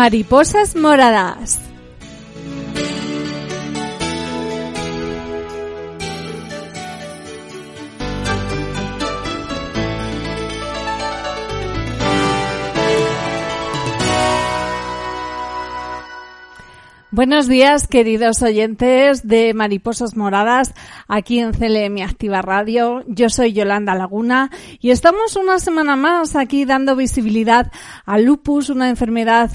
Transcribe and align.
Mariposas 0.00 0.74
moradas. 0.74 1.69
Buenos 17.20 17.48
días, 17.48 17.86
queridos 17.86 18.40
oyentes 18.40 19.28
de 19.28 19.52
Mariposas 19.52 20.16
Moradas, 20.16 20.72
aquí 21.06 21.38
en 21.38 21.52
CLM 21.52 22.02
Activa 22.02 22.40
Radio. 22.40 23.04
Yo 23.08 23.28
soy 23.28 23.52
Yolanda 23.52 23.94
Laguna 23.94 24.50
y 24.80 24.90
estamos 24.90 25.36
una 25.36 25.58
semana 25.58 25.96
más 25.96 26.34
aquí 26.34 26.64
dando 26.64 26.96
visibilidad 26.96 27.70
al 28.06 28.24
lupus, 28.24 28.70
una 28.70 28.88
enfermedad 28.88 29.50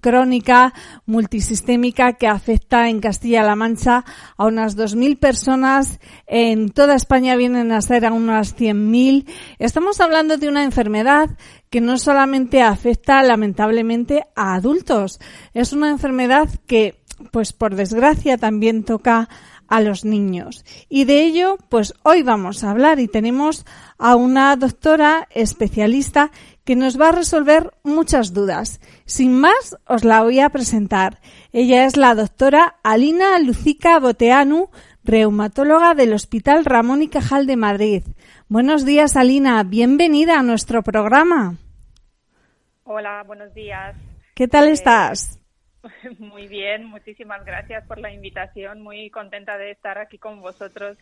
crónica 0.00 0.74
multisistémica 1.04 2.14
que 2.14 2.26
afecta 2.26 2.88
en 2.88 2.98
Castilla-La 2.98 3.54
Mancha 3.54 4.04
a 4.36 4.44
unas 4.44 4.76
2.000 4.76 5.16
personas. 5.16 6.00
En 6.26 6.70
toda 6.70 6.96
España 6.96 7.36
vienen 7.36 7.70
a 7.70 7.82
ser 7.82 8.04
a 8.04 8.12
unas 8.12 8.56
100.000. 8.56 9.30
Estamos 9.60 10.00
hablando 10.00 10.38
de 10.38 10.48
una 10.48 10.64
enfermedad 10.64 11.30
que 11.70 11.80
no 11.80 11.98
solamente 11.98 12.62
afecta 12.62 13.22
lamentablemente 13.22 14.24
a 14.34 14.54
adultos, 14.54 15.20
es 15.54 15.72
una 15.72 15.90
enfermedad 15.90 16.48
que, 16.66 17.00
pues 17.32 17.52
por 17.52 17.74
desgracia, 17.74 18.38
también 18.38 18.84
toca 18.84 19.28
a 19.68 19.80
los 19.80 20.04
niños. 20.04 20.64
Y 20.88 21.04
de 21.04 21.22
ello, 21.22 21.58
pues 21.68 21.94
hoy 22.02 22.22
vamos 22.22 22.62
a 22.62 22.70
hablar 22.70 23.00
y 23.00 23.08
tenemos 23.08 23.64
a 23.98 24.16
una 24.16 24.54
doctora 24.56 25.28
especialista 25.30 26.30
que 26.64 26.76
nos 26.76 27.00
va 27.00 27.08
a 27.08 27.12
resolver 27.12 27.72
muchas 27.84 28.32
dudas. 28.32 28.80
Sin 29.04 29.38
más, 29.38 29.76
os 29.86 30.04
la 30.04 30.22
voy 30.22 30.40
a 30.40 30.50
presentar. 30.50 31.20
Ella 31.52 31.86
es 31.86 31.96
la 31.96 32.14
doctora 32.14 32.76
Alina 32.82 33.38
Lucica 33.38 33.98
Boteanu, 33.98 34.70
reumatóloga 35.04 35.94
del 35.94 36.12
Hospital 36.12 36.64
Ramón 36.64 37.02
y 37.02 37.08
Cajal 37.08 37.46
de 37.46 37.56
Madrid. 37.56 38.02
Buenos 38.48 38.84
días, 38.84 39.16
Alina. 39.16 39.62
Bienvenida 39.62 40.38
a 40.38 40.42
nuestro 40.42 40.82
programa. 40.82 41.56
Hola, 42.88 43.24
buenos 43.24 43.52
días. 43.52 43.96
¿Qué 44.36 44.46
tal 44.46 44.68
eh, 44.68 44.72
estás? 44.72 45.40
Muy 46.20 46.46
bien, 46.46 46.84
muchísimas 46.84 47.44
gracias 47.44 47.84
por 47.88 47.98
la 47.98 48.12
invitación. 48.12 48.80
Muy 48.80 49.10
contenta 49.10 49.58
de 49.58 49.72
estar 49.72 49.98
aquí 49.98 50.18
con 50.18 50.40
vosotros 50.40 50.96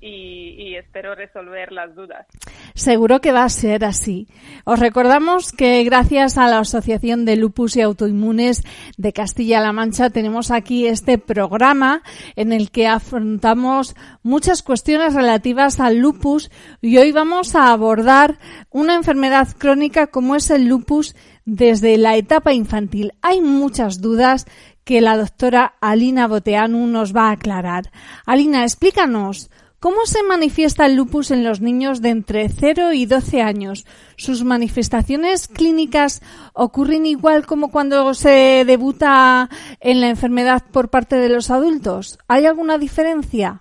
y, 0.00 0.74
espero 0.76 1.14
resolver 1.14 1.72
las 1.72 1.94
dudas. 1.94 2.26
Seguro 2.74 3.20
que 3.20 3.32
va 3.32 3.44
a 3.44 3.48
ser 3.48 3.84
así. 3.84 4.28
Os 4.64 4.78
recordamos 4.78 5.52
que 5.52 5.82
gracias 5.84 6.36
a 6.36 6.48
la 6.48 6.58
Asociación 6.58 7.24
de 7.24 7.36
Lupus 7.36 7.76
y 7.76 7.80
Autoinmunes 7.80 8.62
de 8.98 9.12
Castilla-La 9.12 9.72
Mancha 9.72 10.10
tenemos 10.10 10.50
aquí 10.50 10.86
este 10.86 11.18
programa 11.18 12.02
en 12.36 12.52
el 12.52 12.70
que 12.70 12.86
afrontamos 12.86 13.96
muchas 14.22 14.62
cuestiones 14.62 15.14
relativas 15.14 15.80
al 15.80 15.98
lupus 15.98 16.50
y 16.82 16.98
hoy 16.98 17.12
vamos 17.12 17.54
a 17.54 17.72
abordar 17.72 18.38
una 18.70 18.94
enfermedad 18.94 19.48
crónica 19.56 20.08
como 20.08 20.36
es 20.36 20.50
el 20.50 20.66
lupus 20.66 21.16
desde 21.46 21.96
la 21.96 22.16
etapa 22.16 22.52
infantil. 22.52 23.12
Hay 23.22 23.40
muchas 23.40 24.00
dudas 24.00 24.46
que 24.84 25.00
la 25.00 25.16
doctora 25.16 25.74
Alina 25.80 26.28
Boteanu 26.28 26.86
nos 26.86 27.14
va 27.14 27.28
a 27.28 27.32
aclarar. 27.32 27.90
Alina, 28.24 28.62
explícanos 28.62 29.50
¿Cómo 29.86 30.04
se 30.04 30.24
manifiesta 30.24 30.84
el 30.84 30.96
lupus 30.96 31.30
en 31.30 31.44
los 31.44 31.60
niños 31.60 32.02
de 32.02 32.08
entre 32.08 32.48
0 32.48 32.92
y 32.92 33.06
12 33.06 33.40
años? 33.40 33.86
¿Sus 34.16 34.42
manifestaciones 34.42 35.46
clínicas 35.46 36.22
ocurren 36.54 37.06
igual 37.06 37.46
como 37.46 37.70
cuando 37.70 38.12
se 38.14 38.64
debuta 38.66 39.48
en 39.78 40.00
la 40.00 40.08
enfermedad 40.08 40.64
por 40.72 40.90
parte 40.90 41.14
de 41.14 41.28
los 41.28 41.52
adultos? 41.52 42.18
¿Hay 42.26 42.46
alguna 42.46 42.78
diferencia? 42.78 43.60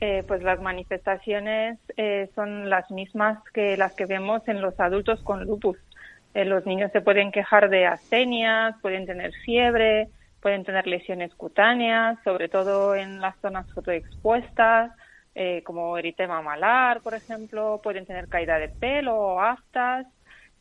Eh, 0.00 0.24
pues 0.26 0.42
las 0.42 0.60
manifestaciones 0.60 1.78
eh, 1.96 2.28
son 2.34 2.68
las 2.68 2.90
mismas 2.90 3.38
que 3.54 3.76
las 3.76 3.94
que 3.94 4.06
vemos 4.06 4.42
en 4.48 4.60
los 4.62 4.80
adultos 4.80 5.22
con 5.22 5.44
lupus. 5.44 5.78
Eh, 6.34 6.44
los 6.44 6.66
niños 6.66 6.90
se 6.90 7.02
pueden 7.02 7.30
quejar 7.30 7.70
de 7.70 7.86
astenias, 7.86 8.74
pueden 8.82 9.06
tener 9.06 9.32
fiebre, 9.44 10.08
pueden 10.46 10.62
tener 10.62 10.86
lesiones 10.86 11.34
cutáneas, 11.34 12.22
sobre 12.22 12.48
todo 12.48 12.94
en 12.94 13.20
las 13.20 13.36
zonas 13.40 13.66
fotoexpuestas, 13.72 14.92
eh, 15.34 15.64
como 15.64 15.98
eritema 15.98 16.40
malar, 16.40 17.00
por 17.00 17.14
ejemplo, 17.14 17.80
pueden 17.82 18.06
tener 18.06 18.28
caída 18.28 18.56
de 18.60 18.68
pelo 18.68 19.16
o 19.16 19.40
aftas 19.40 20.06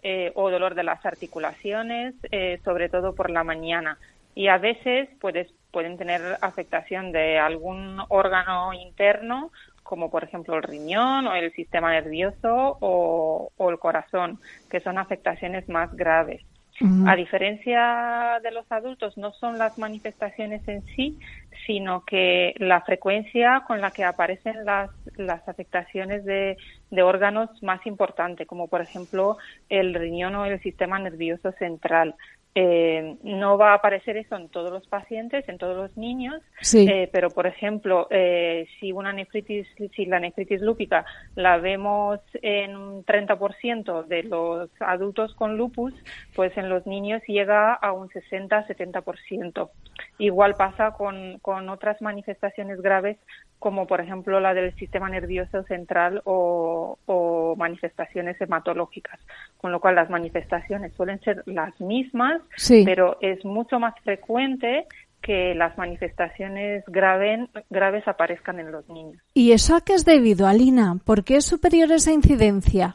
eh, 0.02 0.32
o 0.34 0.50
dolor 0.50 0.74
de 0.74 0.82
las 0.82 1.06
articulaciones, 1.06 2.16
eh, 2.32 2.60
sobre 2.66 2.90
todo 2.90 3.14
por 3.14 3.30
la 3.30 3.44
mañana. 3.44 4.00
Y 4.34 4.48
a 4.48 4.58
veces 4.58 5.08
puedes, 5.22 5.54
pueden 5.70 6.00
tener 6.00 6.40
afectación 6.42 7.12
de 7.12 7.38
algún 7.38 8.02
órgano 8.10 8.74
interno, 8.74 9.52
como 9.84 10.10
por 10.10 10.24
ejemplo 10.24 10.56
el 10.56 10.64
riñón 10.64 11.28
o 11.28 11.36
el 11.36 11.54
sistema 11.54 11.92
nervioso 11.92 12.80
o 12.82 13.70
el 13.70 13.78
corazón, 13.78 14.40
que 14.68 14.80
son 14.80 14.98
afectaciones 14.98 15.70
más 15.70 15.96
graves. 15.96 16.42
A 16.82 17.16
diferencia 17.16 18.40
de 18.44 18.52
los 18.52 18.70
adultos, 18.70 19.18
no 19.18 19.32
son 19.34 19.58
las 19.58 19.78
manifestaciones 19.78 20.68
en 20.68 20.84
sí, 20.96 21.18
sino 21.66 22.04
que 22.04 22.54
la 22.58 22.82
frecuencia 22.82 23.64
con 23.66 23.80
la 23.80 23.92
que 23.92 24.04
aparecen 24.04 24.66
las, 24.66 24.90
las 25.16 25.48
afectaciones 25.48 26.26
de, 26.26 26.58
de 26.92 27.02
órganos 27.02 27.50
más 27.64 27.86
importantes, 27.86 28.46
como 28.46 28.68
por 28.68 28.82
ejemplo 28.82 29.38
el 29.70 29.94
riñón 29.94 30.36
o 30.36 30.46
el 30.46 30.60
sistema 30.62 31.00
nervioso 31.00 31.54
central. 31.54 32.16
Eh, 32.58 33.18
no 33.24 33.58
va 33.58 33.72
a 33.72 33.76
aparecer 33.76 34.16
eso 34.16 34.38
en 34.38 34.48
todos 34.48 34.72
los 34.72 34.88
pacientes, 34.88 35.44
en 35.50 35.58
todos 35.58 35.76
los 35.76 35.98
niños, 35.98 36.42
eh, 36.74 37.10
pero 37.12 37.30
por 37.30 37.48
ejemplo, 37.48 38.08
eh, 38.10 38.66
si 38.80 38.94
una 38.94 39.12
nefritis, 39.12 39.68
si 39.94 40.06
la 40.06 40.22
nefritis 40.22 40.62
lúpica 40.62 41.06
la 41.36 41.58
vemos 41.58 42.22
en 42.42 42.78
un 42.78 43.04
30% 43.04 44.04
de 44.04 44.24
los 44.24 44.70
adultos 44.80 45.36
con 45.36 45.58
lupus, 45.58 45.94
pues 46.34 46.58
en 46.58 46.70
los 46.70 46.88
niños 46.88 47.22
llega 47.28 47.74
a 47.74 47.92
un 47.92 48.08
60-70%. 48.08 49.70
Igual 50.18 50.56
pasa 50.56 50.92
con, 50.92 51.40
con 51.40 51.68
otras 51.68 52.02
manifestaciones 52.02 52.82
graves 52.82 53.18
como 53.66 53.88
por 53.88 54.00
ejemplo 54.00 54.40
la 54.40 54.54
del 54.54 54.76
sistema 54.76 55.10
nervioso 55.10 55.64
central 55.64 56.22
o, 56.26 57.56
manifestaciones 57.58 58.40
hematológicas, 58.40 59.20
con 59.58 59.72
lo 59.72 59.80
cual 59.80 59.96
las 59.96 60.08
manifestaciones 60.08 60.94
suelen 60.94 61.20
ser 61.22 61.42
las 61.48 61.82
mismas, 61.82 62.44
pero 62.86 63.18
es 63.22 63.44
mucho 63.44 63.80
más 63.80 63.96
frecuente 64.04 64.86
que 65.20 65.56
las 65.56 65.76
manifestaciones 65.80 66.84
graves 66.86 68.08
aparezcan 68.08 68.60
en 68.60 68.72
los 68.72 68.88
niños. 68.88 69.20
¿Y 69.34 69.52
eso 69.52 69.76
a 69.76 69.82
qué 69.82 69.94
es 69.94 70.06
debido, 70.06 70.46
Alina? 70.46 70.98
¿Por 71.04 71.24
qué 71.24 71.38
es 71.38 71.46
superior 71.46 71.92
esa 71.92 72.12
incidencia? 72.12 72.94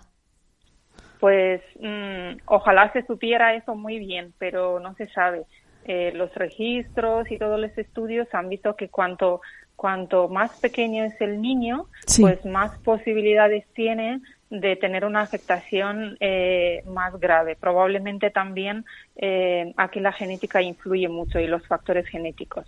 Pues 1.19 1.63
mm, 1.81 2.43
ojalá 2.47 2.93
se 2.93 3.05
supiera 3.07 3.55
eso 3.55 3.75
muy 3.75 3.99
bien, 3.99 4.35
pero 4.39 4.79
no 4.79 4.95
se 4.95 5.09
sabe. 5.09 5.47
Eh, 5.87 6.13
los 6.15 6.33
registros 6.35 7.29
y 7.31 7.39
todos 7.39 7.59
los 7.59 7.77
estudios 7.77 8.29
han 8.33 8.51
visto 8.51 8.77
que 8.77 8.91
cuanto 8.91 9.41
cuanto 9.81 10.29
más 10.29 10.51
pequeño 10.61 11.05
es 11.05 11.19
el 11.23 11.41
niño, 11.41 11.87
pues 12.21 12.45
más 12.45 12.77
posibilidades 12.81 13.65
tiene 13.73 14.21
de 14.51 14.77
tener 14.77 15.07
una 15.07 15.23
afectación 15.23 16.19
eh, 16.21 16.83
más 16.87 17.19
grave. 17.19 17.57
Probablemente 17.59 18.29
también 18.29 18.85
eh, 19.17 19.73
aquí 19.79 20.01
la 20.01 20.13
genética 20.13 20.61
influye 20.61 21.09
mucho 21.09 21.41
y 21.41 21.47
los 21.47 21.67
factores 21.67 22.07
genéticos. 22.09 22.67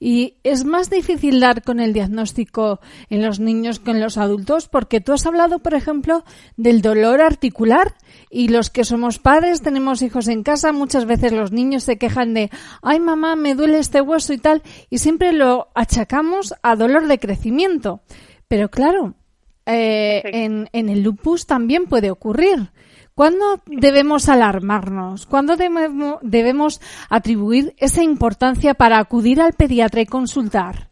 Y 0.00 0.38
es 0.42 0.64
más 0.64 0.90
difícil 0.90 1.38
dar 1.38 1.62
con 1.62 1.78
el 1.78 1.92
diagnóstico 1.92 2.80
en 3.08 3.24
los 3.24 3.38
niños 3.38 3.78
que 3.78 3.92
en 3.92 4.00
los 4.00 4.18
adultos, 4.18 4.68
porque 4.68 5.00
tú 5.00 5.12
has 5.12 5.24
hablado, 5.24 5.60
por 5.60 5.74
ejemplo, 5.74 6.24
del 6.56 6.82
dolor 6.82 7.20
articular 7.20 7.94
y 8.34 8.48
los 8.48 8.68
que 8.68 8.84
somos 8.84 9.20
padres, 9.20 9.62
tenemos 9.62 10.02
hijos 10.02 10.26
en 10.26 10.42
casa, 10.42 10.72
muchas 10.72 11.06
veces 11.06 11.32
los 11.32 11.52
niños 11.52 11.84
se 11.84 11.98
quejan 11.98 12.34
de, 12.34 12.50
ay 12.82 12.98
mamá, 12.98 13.36
me 13.36 13.54
duele 13.54 13.78
este 13.78 14.00
hueso 14.00 14.32
y 14.32 14.38
tal, 14.38 14.62
y 14.90 14.98
siempre 14.98 15.32
lo 15.32 15.68
achacamos 15.74 16.52
a 16.62 16.74
dolor 16.74 17.06
de 17.06 17.20
crecimiento. 17.20 18.00
Pero 18.48 18.70
claro, 18.70 19.14
eh, 19.66 20.22
en, 20.24 20.68
en 20.72 20.88
el 20.88 21.02
lupus 21.02 21.46
también 21.46 21.86
puede 21.86 22.10
ocurrir. 22.10 22.72
¿Cuándo 23.14 23.62
debemos 23.66 24.28
alarmarnos? 24.28 25.26
¿Cuándo 25.26 25.54
debemos, 25.56 26.80
atribuir 27.08 27.74
esa 27.78 28.02
importancia 28.02 28.74
para 28.74 28.98
acudir 28.98 29.40
al 29.40 29.52
pediatra 29.52 30.00
y 30.00 30.06
consultar? 30.06 30.88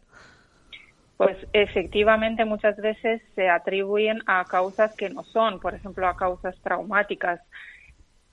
Pues 1.17 1.37
efectivamente 1.53 2.43
muchas 2.43 2.75
veces 2.77 3.21
se 3.35 3.49
atribuyen 3.49 4.21
a 4.25 4.45
causas 4.45 4.93
que 4.95 5.09
no 5.09 5.23
son, 5.23 5.59
por 5.59 5.75
ejemplo, 5.75 6.07
a 6.07 6.17
causas 6.17 6.55
traumáticas. 6.61 7.39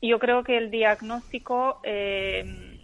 Yo 0.03 0.19
creo 0.19 0.43
que 0.45 0.57
el 0.57 0.71
diagnóstico 0.71 1.81
eh, 1.85 2.79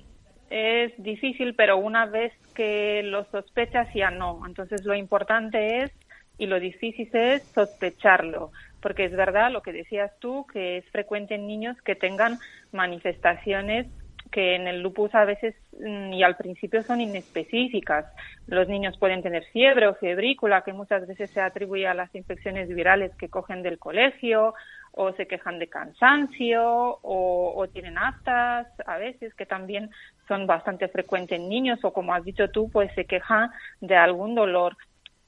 es 0.50 0.92
difícil, 0.98 1.54
pero 1.54 1.78
una 1.78 2.06
vez 2.06 2.32
que 2.54 3.02
lo 3.04 3.24
sospechas 3.30 3.88
ya 3.94 4.10
no. 4.10 4.42
Entonces 4.46 4.84
lo 4.84 4.94
importante 4.94 5.82
es 5.82 5.92
y 6.38 6.46
lo 6.46 6.60
difícil 6.60 7.08
es 7.14 7.42
sospecharlo 7.54 8.52
porque 8.86 9.06
es 9.06 9.16
verdad 9.16 9.50
lo 9.50 9.62
que 9.62 9.72
decías 9.72 10.12
tú, 10.20 10.46
que 10.52 10.76
es 10.76 10.88
frecuente 10.90 11.34
en 11.34 11.48
niños 11.48 11.76
que 11.82 11.96
tengan 11.96 12.38
manifestaciones 12.70 13.88
que 14.36 14.54
en 14.54 14.68
el 14.68 14.82
lupus 14.82 15.14
a 15.14 15.24
veces 15.24 15.54
mm, 15.80 16.12
y 16.12 16.22
al 16.22 16.36
principio 16.36 16.84
son 16.84 17.00
inespecíficas. 17.00 18.04
Los 18.46 18.68
niños 18.68 18.98
pueden 18.98 19.22
tener 19.22 19.44
fiebre 19.44 19.86
o 19.86 19.94
febrícula, 19.94 20.60
que 20.60 20.74
muchas 20.74 21.06
veces 21.06 21.30
se 21.30 21.40
atribuye 21.40 21.86
a 21.86 21.94
las 21.94 22.14
infecciones 22.14 22.68
virales 22.68 23.12
que 23.16 23.30
cogen 23.30 23.62
del 23.62 23.78
colegio, 23.78 24.52
o 24.92 25.10
se 25.14 25.26
quejan 25.26 25.58
de 25.58 25.68
cansancio, 25.68 26.62
o, 26.62 27.54
o 27.56 27.68
tienen 27.68 27.96
aftas, 27.96 28.66
a 28.86 28.98
veces, 28.98 29.32
que 29.32 29.46
también 29.46 29.88
son 30.28 30.46
bastante 30.46 30.88
frecuentes 30.88 31.38
en 31.38 31.48
niños, 31.48 31.82
o 31.82 31.94
como 31.94 32.12
has 32.12 32.22
dicho 32.22 32.50
tú, 32.50 32.68
pues 32.70 32.92
se 32.94 33.06
quejan 33.06 33.48
de 33.80 33.96
algún 33.96 34.34
dolor 34.34 34.76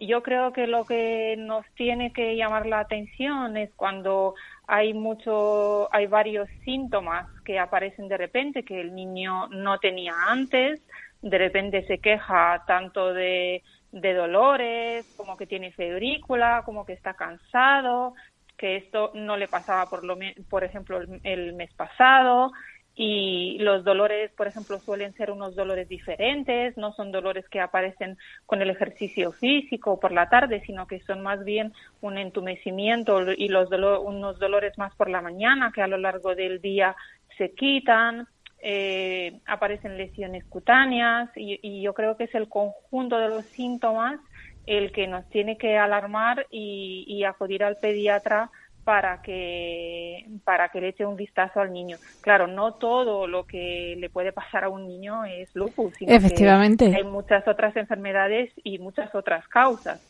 yo 0.01 0.23
creo 0.23 0.53
que 0.53 0.67
lo 0.67 0.85
que 0.85 1.35
nos 1.39 1.67
tiene 1.75 2.13
que 2.13 2.37
llamar 2.37 2.67
la 2.67 2.81
atención 2.81 3.57
es 3.57 3.71
cuando 3.75 4.35
hay 4.67 4.95
mucho, 4.95 5.93
hay 5.93 6.07
varios 6.07 6.49
síntomas 6.65 7.27
que 7.45 7.59
aparecen 7.59 8.09
de 8.09 8.17
repente 8.17 8.65
que 8.65 8.81
el 8.81 8.95
niño 8.95 9.49
no 9.49 9.79
tenía 9.79 10.15
antes, 10.29 10.81
de 11.21 11.39
repente 11.39 11.85
se 11.87 11.99
queja 11.99 12.63
tanto 12.67 13.13
de, 13.13 13.63
de 13.91 14.15
dolores, 14.15 15.07
como 15.17 15.37
que 15.37 15.47
tiene 15.47 15.73
febrícula, 15.73 16.63
como 16.65 16.85
que 16.85 16.93
está 16.93 17.15
cansado, 17.15 18.15
que 18.57 18.77
esto 18.77 19.11
no 19.15 19.37
le 19.37 19.49
pasaba 19.49 19.89
por 19.89 20.05
lo 20.05 20.17
por 20.49 20.65
ejemplo 20.65 21.01
el 21.23 21.55
mes 21.55 21.73
pasado 21.75 22.53
y 23.01 23.59
los 23.61 23.85
dolores, 23.85 24.33
por 24.33 24.49
ejemplo, 24.49 24.81
suelen 24.81 25.15
ser 25.15 25.31
unos 25.31 25.55
dolores 25.55 25.89
diferentes, 25.89 26.77
no 26.77 26.93
son 26.95 27.13
dolores 27.13 27.49
que 27.49 27.61
aparecen 27.61 28.19
con 28.45 28.61
el 28.61 28.71
ejercicio 28.71 29.31
físico 29.31 30.01
por 30.01 30.11
la 30.11 30.29
tarde, 30.29 30.65
sino 30.67 30.89
que 30.89 30.99
son 31.03 31.23
más 31.23 31.45
bien 31.45 31.73
un 32.01 32.19
entumecimiento 32.19 33.31
y 33.31 33.47
los 33.51 33.71
unos 33.71 34.41
dolores 34.41 34.77
más 34.79 34.93
por 34.97 35.09
la 35.09 35.23
mañana 35.23 35.71
que 35.73 35.81
a 35.81 35.87
lo 35.87 35.97
largo 35.97 36.35
del 36.35 36.61
día 36.61 36.97
se 37.37 37.53
quitan. 37.53 38.27
Eh, 38.61 39.39
aparecen 39.47 39.97
lesiones 39.97 40.45
cutáneas 40.47 41.31
y, 41.37 41.61
y 41.63 41.81
yo 41.81 41.95
creo 41.95 42.17
que 42.17 42.25
es 42.25 42.35
el 42.35 42.49
conjunto 42.49 43.17
de 43.17 43.29
los 43.29 43.45
síntomas 43.47 44.19
el 44.67 44.91
que 44.91 45.07
nos 45.07 45.29
tiene 45.31 45.57
que 45.57 45.79
alarmar 45.79 46.49
y, 46.51 47.05
y 47.07 47.23
acudir 47.23 47.63
al 47.63 47.77
pediatra 47.77 48.51
para 48.89 49.21
que 49.21 50.25
para 50.45 50.71
que 50.71 50.81
le 50.81 50.89
eche 50.89 51.05
un 51.05 51.15
vistazo 51.15 51.61
al 51.61 51.75
niño. 51.75 51.99
Claro, 52.23 52.47
no 52.47 52.73
todo 52.73 53.27
lo 53.27 53.45
que 53.45 53.97
le 53.99 54.09
puede 54.09 54.33
pasar 54.33 54.65
a 54.65 54.71
un 54.71 54.87
niño 54.87 55.27
es 55.27 55.55
lupus, 55.55 55.93
sino 55.99 56.11
Efectivamente. 56.11 56.87
hay 56.97 57.05
muchas 57.05 57.47
otras 57.47 57.77
enfermedades 57.77 58.51
y 58.65 58.79
muchas 58.79 59.15
otras 59.15 59.47
causas. 59.49 60.01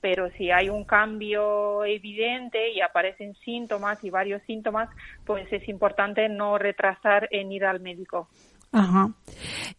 Pero 0.00 0.30
si 0.38 0.52
hay 0.52 0.68
un 0.68 0.84
cambio 0.84 1.84
evidente 1.84 2.70
y 2.70 2.80
aparecen 2.80 3.34
síntomas 3.44 4.04
y 4.04 4.10
varios 4.10 4.40
síntomas, 4.44 4.88
pues 5.26 5.52
es 5.52 5.68
importante 5.68 6.28
no 6.28 6.58
retrasar 6.58 7.26
en 7.32 7.50
ir 7.50 7.64
al 7.64 7.80
médico. 7.80 8.28
Ajá. 8.70 9.14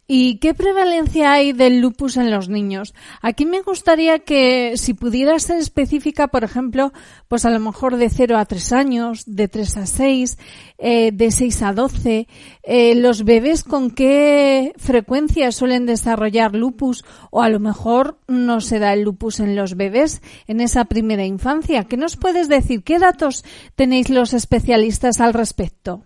¿Y 0.08 0.38
qué 0.38 0.52
prevalencia 0.52 1.30
hay 1.30 1.52
del 1.52 1.80
lupus 1.80 2.16
en 2.16 2.32
los 2.32 2.48
niños? 2.48 2.92
Aquí 3.22 3.46
me 3.46 3.62
gustaría 3.62 4.18
que, 4.18 4.76
si 4.76 4.94
pudiera 4.94 5.38
ser 5.38 5.58
específica, 5.58 6.26
por 6.26 6.42
ejemplo, 6.42 6.92
pues 7.28 7.44
a 7.44 7.50
lo 7.50 7.60
mejor 7.60 7.96
de 7.96 8.10
0 8.10 8.36
a 8.36 8.44
3 8.46 8.72
años, 8.72 9.22
de 9.26 9.46
3 9.46 9.76
a 9.76 9.86
6, 9.86 10.38
eh, 10.78 11.12
de 11.12 11.30
6 11.30 11.62
a 11.62 11.72
12, 11.72 12.26
eh, 12.64 12.94
los 12.96 13.22
bebés 13.22 13.62
con 13.62 13.92
qué 13.92 14.72
frecuencia 14.76 15.52
suelen 15.52 15.86
desarrollar 15.86 16.56
lupus 16.56 17.04
o 17.30 17.42
a 17.42 17.48
lo 17.48 17.60
mejor 17.60 18.18
no 18.26 18.60
se 18.60 18.80
da 18.80 18.92
el 18.92 19.02
lupus 19.02 19.38
en 19.38 19.54
los 19.54 19.76
bebés 19.76 20.20
en 20.48 20.60
esa 20.60 20.86
primera 20.86 21.24
infancia. 21.24 21.84
¿Qué 21.84 21.96
nos 21.96 22.16
puedes 22.16 22.48
decir? 22.48 22.82
¿Qué 22.82 22.98
datos 22.98 23.44
tenéis 23.76 24.10
los 24.10 24.34
especialistas 24.34 25.20
al 25.20 25.32
respecto? 25.32 26.02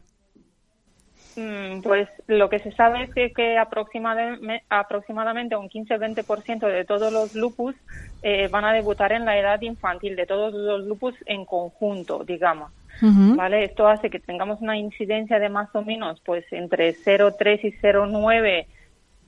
Mm, 1.37 1.81
pues 1.83 2.09
lo 2.29 2.49
que 2.49 2.61
se 2.61 2.71
sabe 2.73 3.05
es 3.05 3.35
que, 3.35 3.59
aproximadamente, 3.59 5.57
un 5.57 5.69
15-20% 5.69 6.67
de 6.69 6.85
todos 6.85 7.13
los 7.13 7.35
lupus 7.35 7.75
eh, 8.23 8.49
van 8.49 8.65
a 8.65 8.73
debutar 8.73 9.13
en 9.13 9.25
la 9.25 9.39
edad 9.39 9.61
infantil, 9.63 10.15
de 10.17 10.27
todos 10.27 10.55
los 10.55 10.85
lupus 10.87 11.15
en 11.27 11.45
conjunto, 11.45 12.25
digamos. 12.25 12.71
¿Vale? 13.01 13.65
Esto 13.65 13.89
hace 13.89 14.09
que 14.09 14.21
tengamos 14.21 14.61
una 14.61 14.79
incidencia 14.79 15.41
de 15.41 15.49
más 15.49 15.69
o 15.75 15.83
menos 15.83 16.21
pues 16.25 16.45
entre 16.53 16.95
0,3 16.95 17.65
y 17.65 17.73
0,9 17.73 18.67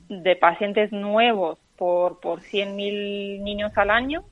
de 0.09 0.37
pacientes 0.37 0.93
nuevos 0.93 1.59
por, 1.77 2.21
por 2.21 2.41
100.000 2.43 3.43
niños 3.43 3.77
al 3.77 3.91
año 3.91 4.25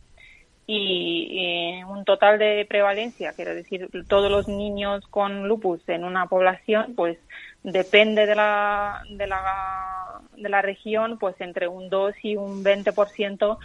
y, 0.66 1.82
un 1.88 2.04
total 2.04 2.38
de 2.38 2.66
prevalencia, 2.68 3.32
quiero 3.34 3.54
decir, 3.54 3.88
todos 4.08 4.30
los 4.30 4.48
niños 4.48 5.06
con 5.08 5.46
lupus 5.46 5.86
en 5.88 6.04
una 6.04 6.26
población, 6.26 6.94
pues 6.96 7.18
depende 7.64 8.26
de 8.26 8.34
la, 8.36 9.02
de 9.10 9.26
la, 9.26 10.20
de 10.36 10.48
la 10.48 10.62
región, 10.62 11.18
pues 11.18 11.34
entre 11.40 11.66
un 11.66 11.88
2 11.88 12.14
y 12.22 12.36
un 12.36 12.62
20%, 12.62 13.58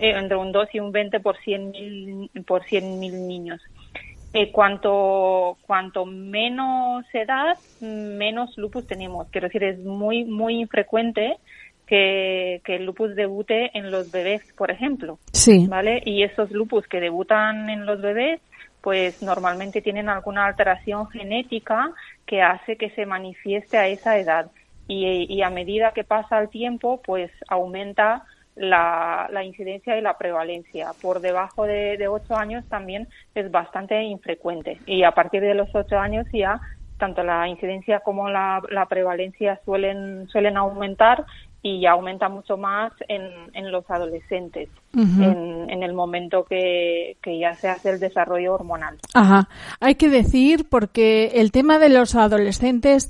eh, 0.00 0.12
entre 0.16 0.36
un 0.36 0.50
2 0.50 0.68
y 0.72 0.80
un 0.80 0.90
20 0.90 1.20
por 1.20 1.36
100.000 1.36 2.44
por 2.44 2.64
100 2.64 2.98
mil 2.98 3.28
niños. 3.28 3.60
Eh, 4.34 4.50
cuanto, 4.50 5.58
cuanto 5.66 6.06
menos 6.06 7.04
edad, 7.12 7.58
menos 7.80 8.56
lupus 8.56 8.86
tenemos. 8.86 9.28
Quiero 9.28 9.48
decir, 9.48 9.62
es 9.62 9.78
muy, 9.80 10.24
muy 10.24 10.58
infrecuente 10.58 11.36
que, 11.86 12.62
el 12.64 12.86
lupus 12.86 13.14
debute 13.14 13.76
en 13.76 13.90
los 13.90 14.10
bebés, 14.10 14.42
por 14.56 14.70
ejemplo. 14.70 15.18
Sí. 15.32 15.66
¿Vale? 15.68 16.02
Y 16.06 16.22
esos 16.22 16.50
lupus 16.50 16.86
que 16.88 17.00
debutan 17.00 17.68
en 17.68 17.84
los 17.84 18.00
bebés, 18.00 18.40
pues 18.80 19.22
normalmente 19.22 19.82
tienen 19.82 20.08
alguna 20.08 20.46
alteración 20.46 21.08
genética 21.10 21.92
que 22.26 22.42
hace 22.42 22.76
que 22.76 22.90
se 22.90 23.06
manifieste 23.06 23.78
a 23.78 23.88
esa 23.88 24.18
edad. 24.18 24.50
Y, 24.88 25.40
a 25.40 25.48
medida 25.48 25.92
que 25.92 26.04
pasa 26.04 26.38
el 26.38 26.50
tiempo, 26.50 27.00
pues 27.02 27.30
aumenta 27.48 28.24
la, 28.56 29.30
incidencia 29.42 29.96
y 29.96 30.02
la 30.02 30.18
prevalencia. 30.18 30.90
Por 31.00 31.20
debajo 31.20 31.64
de, 31.64 31.96
de 31.96 32.08
8 32.08 32.36
años 32.36 32.68
también 32.68 33.08
es 33.34 33.50
bastante 33.50 34.02
infrecuente. 34.02 34.78
Y 34.84 35.04
a 35.04 35.12
partir 35.12 35.40
de 35.40 35.54
los 35.54 35.74
8 35.74 35.98
años 35.98 36.26
ya 36.32 36.60
tanto 37.02 37.24
la 37.24 37.48
incidencia 37.48 37.98
como 37.98 38.28
la, 38.28 38.62
la 38.70 38.86
prevalencia 38.86 39.58
suelen, 39.64 40.28
suelen 40.28 40.56
aumentar 40.56 41.24
y 41.62 41.86
aumenta 41.86 42.28
mucho 42.28 42.56
más 42.56 42.92
en, 43.08 43.22
en 43.54 43.70
los 43.70 43.88
adolescentes 43.88 44.68
en, 44.94 45.70
en, 45.70 45.82
el 45.82 45.94
momento 45.94 46.44
que, 46.44 47.16
que, 47.22 47.38
ya 47.38 47.54
se 47.54 47.68
hace 47.68 47.90
el 47.90 48.00
desarrollo 48.00 48.54
hormonal. 48.54 48.98
Ajá. 49.14 49.48
Hay 49.80 49.94
que 49.94 50.10
decir, 50.10 50.68
porque 50.68 51.32
el 51.36 51.50
tema 51.50 51.78
de 51.78 51.88
los 51.88 52.14
adolescentes 52.14 53.08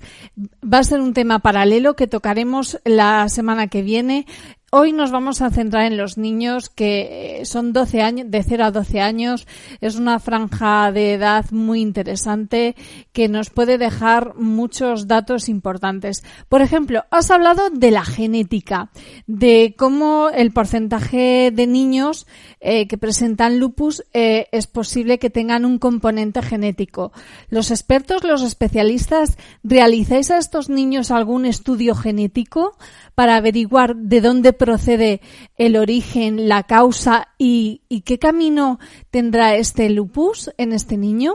va 0.63 0.79
a 0.79 0.85
ser 0.85 1.01
un 1.01 1.13
tema 1.13 1.41
paralelo 1.41 1.95
que 1.95 2.07
tocaremos 2.07 2.81
la 2.85 3.29
semana 3.29 3.67
que 3.67 3.83
viene. 3.83 4.27
Hoy 4.75 4.95
nos 4.95 5.11
vamos 5.11 5.43
a 5.43 5.51
centrar 5.51 5.85
en 5.85 5.99
los 5.99 6.17
niños 6.17 6.71
que 6.71 7.41
eh, 7.41 7.45
son 7.45 7.75
12 7.75 8.01
años, 8.01 8.31
de 8.31 8.43
0 8.43 8.65
a 8.65 8.71
12 8.71 9.03
años. 9.03 9.47
Es 9.83 9.97
una 9.97 10.19
franja 10.19 10.91
de 10.93 11.13
edad 11.13 11.45
muy 11.51 11.83
interesante 11.83 12.75
que 13.13 13.29
nos 13.29 13.51
puede 13.51 13.77
dejar 13.77 14.35
muchos 14.37 15.07
datos 15.09 15.51
importantes. 15.51 16.25
Por 16.49 16.63
ejemplo, 16.63 17.05
has 17.11 17.31
hablado 17.31 17.69
de 17.69 17.91
la 17.91 18.03
genética, 18.03 18.89
de 19.27 19.75
cómo 19.77 20.31
el 20.31 20.53
porcentaje 20.53 21.51
de 21.53 21.67
niños 21.67 22.27
eh, 22.61 22.89
que 22.89 22.97
presentan 22.97 23.59
lupus 23.59 24.03
eh, 24.15 24.47
es 24.53 24.69
posible 24.69 25.19
que 25.19 25.29
tengan 25.29 25.67
un 25.67 25.79
componente 25.79 26.41
genético. 26.41 27.13
Los 27.51 27.71
expertos, 27.71 28.25
los 28.25 28.41
especialistas, 28.41 29.37
¿realizáis 29.63 30.31
a 30.31 30.39
estos 30.39 30.71
niños 30.71 31.11
algún 31.11 31.45
estudio 31.45 31.95
genético 31.95 32.79
para 33.15 33.37
averiguar 33.37 33.97
de 33.97 34.23
dónde 34.23 34.55
procede 34.63 35.21
el 35.59 35.77
origen, 35.77 36.49
la 36.49 36.63
causa 36.63 37.27
y, 37.37 37.83
qué 38.07 38.21
camino 38.21 38.79
tendrá 39.11 39.57
este 39.57 39.91
lupus 39.91 40.55
en 40.57 40.73
este 40.73 40.97
niño? 40.97 41.33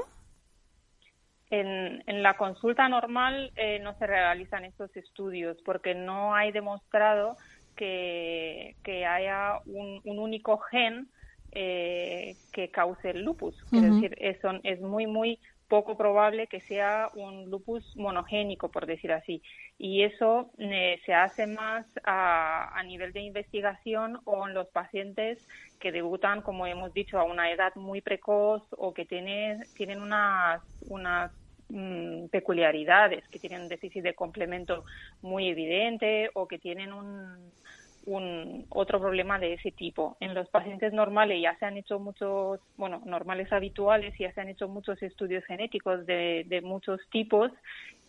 En, 1.50 2.24
la 2.24 2.38
consulta 2.38 2.88
normal 2.88 3.51
eh, 3.57 3.79
no 3.79 3.93
se 4.00 4.07
realizan 4.07 4.63
estos 4.63 4.96
estudios 4.96 5.57
porque 5.65 5.93
no 5.93 6.36
hay 6.36 6.53
demostrado 6.53 7.36
que, 7.75 8.75
haya 8.86 9.60
un, 9.65 10.01
único 10.05 10.60
gen 10.72 11.10
eh, 11.51 12.36
que 12.53 12.72
cause 12.72 13.10
el 13.10 13.24
lupus. 13.24 13.55
Es 13.74 13.81
decir, 13.81 14.15
es, 14.19 14.38
es 14.63 14.79
muy, 14.79 15.05
muy 15.05 15.38
poco 15.67 15.97
probable 15.97 16.47
que 16.47 16.62
sea 16.62 17.09
un 17.15 17.50
lupus 17.50 17.95
monogénico, 17.95 18.69
por 18.69 18.86
decir 18.86 19.12
así. 19.12 19.41
Y 19.77 20.03
eso 20.03 20.51
eh, 20.57 21.00
se 21.05 21.13
hace 21.13 21.47
más 21.47 21.86
a, 22.03 22.77
a, 22.77 22.83
nivel 22.83 23.13
de 23.13 23.21
investigación 23.21 24.19
o 24.25 24.47
en 24.47 24.53
los 24.53 24.67
pacientes 24.69 25.39
que 25.79 25.91
debutan, 25.91 26.41
como 26.41 26.65
hemos 26.65 26.93
dicho, 26.93 27.19
a 27.19 27.24
una 27.24 27.51
edad 27.51 27.75
muy 27.75 28.01
precoz 28.01 28.63
o 28.71 28.93
que 28.93 29.05
tiene, 29.05 29.59
tienen 29.75 30.01
unas, 30.01 30.62
unas 30.89 31.31
mm, 31.69 32.27
peculiaridades, 32.27 33.27
que 33.27 33.39
tienen 33.39 33.62
un 33.63 33.69
déficit 33.69 34.03
de 34.03 34.15
complemento 34.15 34.83
muy 35.21 35.50
evidente 35.50 36.29
o 36.33 36.47
que 36.47 36.59
tienen 36.59 36.93
un, 36.93 37.51
un 38.07 38.65
otro 38.69 38.99
problema 38.99 39.37
de 39.37 39.53
ese 39.53 39.71
tipo. 39.71 40.15
En 40.21 40.33
los 40.33 40.49
pacientes 40.49 40.93
normales 40.93 41.41
ya 41.41 41.57
se 41.59 41.65
han 41.65 41.77
hecho 41.77 41.99
muchos, 41.99 42.61
bueno, 42.77 43.01
normales 43.05 43.51
habituales, 43.51 44.13
ya 44.17 44.31
se 44.31 44.41
han 44.41 44.47
hecho 44.47 44.69
muchos 44.69 45.01
estudios 45.03 45.43
genéticos 45.45 46.05
de, 46.05 46.45
de 46.47 46.61
muchos 46.61 47.01
tipos 47.11 47.51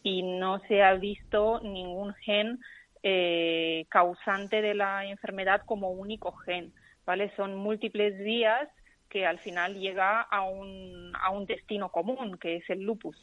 y 0.05 0.23
no 0.23 0.61
se 0.69 0.83
ha 0.83 0.95
visto 0.95 1.61
ningún 1.63 2.15
gen 2.15 2.61
eh, 3.03 3.87
causante 3.89 4.63
de 4.63 4.75
la 4.75 5.05
enfermedad 5.05 5.63
como 5.67 5.91
único 5.91 6.33
gen, 6.33 6.73
¿vale? 7.05 7.33
Son 7.37 7.57
múltiples 7.57 8.17
vías 8.19 8.69
que 9.09 9.27
al 9.27 9.41
final 9.41 9.75
llega 9.75 10.21
a 10.21 10.43
un, 10.45 11.13
a 11.21 11.31
un 11.31 11.45
destino 11.47 11.91
común, 11.91 12.39
que 12.39 12.57
es 12.57 12.71
el 12.71 12.83
lupus. 12.83 13.17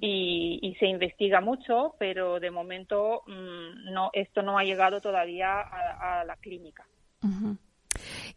Y, 0.00 0.76
se 0.78 0.86
investiga 0.86 1.40
mucho, 1.40 1.94
pero 1.98 2.40
de 2.40 2.50
momento 2.50 3.22
mm, 3.26 3.92
no, 3.92 4.10
esto 4.12 4.42
no 4.42 4.58
ha 4.58 4.64
llegado 4.64 5.00
todavía 5.00 5.60
a, 5.60 6.24
la 6.24 6.36
clínica. 6.36 6.86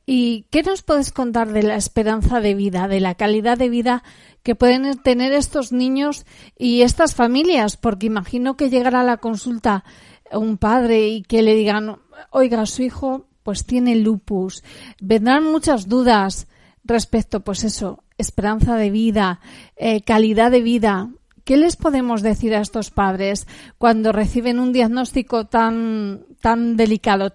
¿Y 0.06 0.46
qué 0.52 0.62
nos 0.62 0.84
puedes 0.84 1.12
contar 1.12 1.48
de 1.48 1.64
la 1.64 1.76
esperanza 1.76 2.40
de 2.40 2.54
vida, 2.54 2.88
de 2.88 3.00
la 3.00 3.16
calidad 3.16 3.58
de 3.58 3.70
vida 3.70 4.04
que 4.44 4.54
pueden 4.54 5.02
tener 5.02 5.34
estos 5.34 5.72
niños 5.72 6.26
y 6.58 6.82
estas 6.82 7.16
familias? 7.16 7.78
Porque 7.78 8.06
imagino 8.06 8.56
que 8.56 8.70
llegará 8.70 9.02
a 9.02 9.06
la 9.06 9.18
consulta 9.18 9.84
un 10.32 10.58
padre 10.58 11.08
y 11.08 11.24
que 11.24 11.42
le 11.42 11.56
digan, 11.56 11.98
oiga, 12.30 12.66
su 12.66 12.84
hijo 12.84 13.28
pues 13.44 13.66
tiene 13.66 13.96
lupus. 13.96 14.64
Vendrán 15.00 15.44
muchas 15.44 15.88
dudas 15.88 16.48
respecto, 16.86 17.42
pues 17.42 17.64
eso, 17.64 18.04
esperanza 18.18 18.78
de 18.78 18.90
vida, 18.90 19.40
eh, 19.76 20.02
calidad 20.02 20.52
de 20.52 20.62
vida. 20.62 21.10
¿Qué 21.44 21.58
les 21.58 21.76
podemos 21.76 22.22
decir 22.22 22.56
a 22.56 22.62
estos 22.62 22.90
padres 22.90 23.48
cuando 23.78 24.12
reciben 24.12 24.60
un 24.60 24.74
diagnóstico 24.74 25.46
tan, 25.46 26.26
tan 26.42 26.78
delicado? 26.78 27.32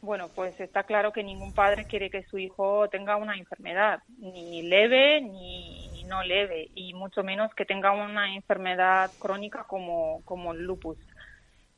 Bueno, 0.00 0.28
pues 0.34 0.58
está 0.60 0.84
claro 0.84 1.12
que 1.12 1.22
ningún 1.22 1.52
padre 1.52 1.84
quiere 1.84 2.08
que 2.08 2.22
su 2.24 2.38
hijo 2.38 2.88
tenga 2.88 3.16
una 3.16 3.36
enfermedad, 3.36 4.00
ni 4.18 4.62
leve 4.62 5.20
ni 5.20 5.88
no 6.08 6.22
leve, 6.24 6.70
y 6.74 6.94
mucho 6.94 7.22
menos 7.22 7.54
que 7.54 7.64
tenga 7.64 7.92
una 7.92 8.34
enfermedad 8.34 9.10
crónica 9.18 9.64
como, 9.64 10.22
como 10.24 10.52
el 10.52 10.64
lupus. 10.64 10.98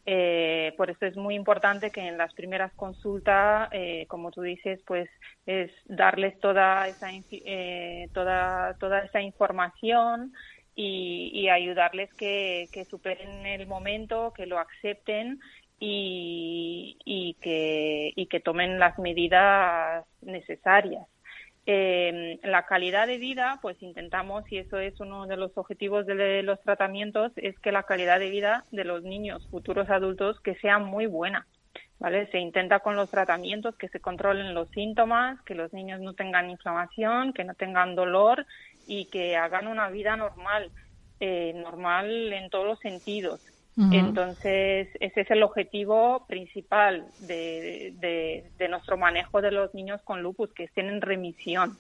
Eh, 0.07 0.73
por 0.77 0.91
eso 0.91 1.07
es 1.07 1.17
muy 1.17 1.35
importante 1.35 1.91
que 1.91 2.01
en 2.01 2.17
las 2.17 2.33
primeras 2.35 2.73
consultas, 2.75 3.69
eh, 3.73 4.07
como 4.09 4.31
tú 4.31 4.43
dices, 4.43 4.81
pues 4.87 5.09
es 5.47 5.71
darles 5.87 6.39
toda 6.41 6.89
esa, 6.89 7.11
eh, 7.13 8.09
toda, 8.15 8.75
toda 8.79 9.01
esa 9.01 9.21
información 9.21 10.33
y, 10.75 11.49
ayudarles 11.49 12.13
que, 12.15 12.69
que, 12.73 12.87
superen 12.87 13.45
el 13.45 13.67
momento, 13.67 14.33
que 14.35 14.47
lo 14.47 14.59
acepten 14.59 15.41
y, 15.79 16.97
y, 17.05 17.35
que, 17.35 18.13
y 18.17 18.27
que 18.27 18.41
tomen 18.41 18.79
las 18.79 18.99
medidas 18.99 20.07
necesarias. 20.23 21.07
Eh, 21.67 22.41
la 22.43 22.65
calidad 22.67 23.07
de 23.07 23.19
vida, 23.19 23.59
pues 23.63 23.81
intentamos, 23.83 24.51
y 24.51 24.59
eso 24.59 24.79
es 24.79 24.99
uno 24.99 25.27
de 25.27 25.37
los 25.37 25.57
objetivos 25.57 26.07
de 26.07 26.43
los 26.43 26.61
tratamientos, 26.63 27.33
es 27.37 27.59
que 27.59 27.73
la 27.73 27.83
calidad 27.83 28.19
de 28.19 28.31
vida 28.31 28.65
de 28.71 28.85
los 28.85 29.03
niños, 29.03 29.47
futuros 29.51 29.89
adultos, 29.91 30.41
que 30.41 30.55
sea 30.57 30.79
muy 30.79 31.07
buena. 31.07 31.47
¿Vale? 31.99 32.31
Se 32.31 32.39
intenta 32.39 32.79
con 32.79 32.97
los 32.97 33.11
tratamientos 33.11 33.77
que 33.77 33.89
se 33.89 34.01
controlen 34.01 34.55
los 34.55 34.71
síntomas, 34.71 35.41
que 35.43 35.55
los 35.55 35.71
niños 35.75 36.01
no 36.01 36.15
tengan 36.15 36.49
inflamación, 36.49 37.35
que 37.35 37.45
no 37.45 37.53
tengan 37.53 37.95
dolor 37.95 38.47
y 38.87 39.05
que 39.05 39.37
hagan 39.37 39.67
una 39.67 39.91
vida 39.91 40.17
normal, 40.17 40.71
eh, 41.21 41.53
normal 41.55 42.33
en 42.33 42.49
todos 42.49 42.67
los 42.67 42.79
sentidos. 42.79 43.43
Entonces, 43.93 44.89
ese 45.01 45.21
es 45.23 45.31
el 45.31 45.43
objetivo 45.43 46.27
principal 46.29 47.07
de, 47.19 47.95
de, 48.59 48.69
nuestro 48.69 48.97
manejo 48.99 49.41
de 49.41 49.51
los 49.51 49.75
niños 49.75 50.01
con 50.03 50.23
lupus, 50.23 50.53
que 50.53 50.65
estén 50.65 50.89
en 50.89 51.01
remisión. 51.01 51.79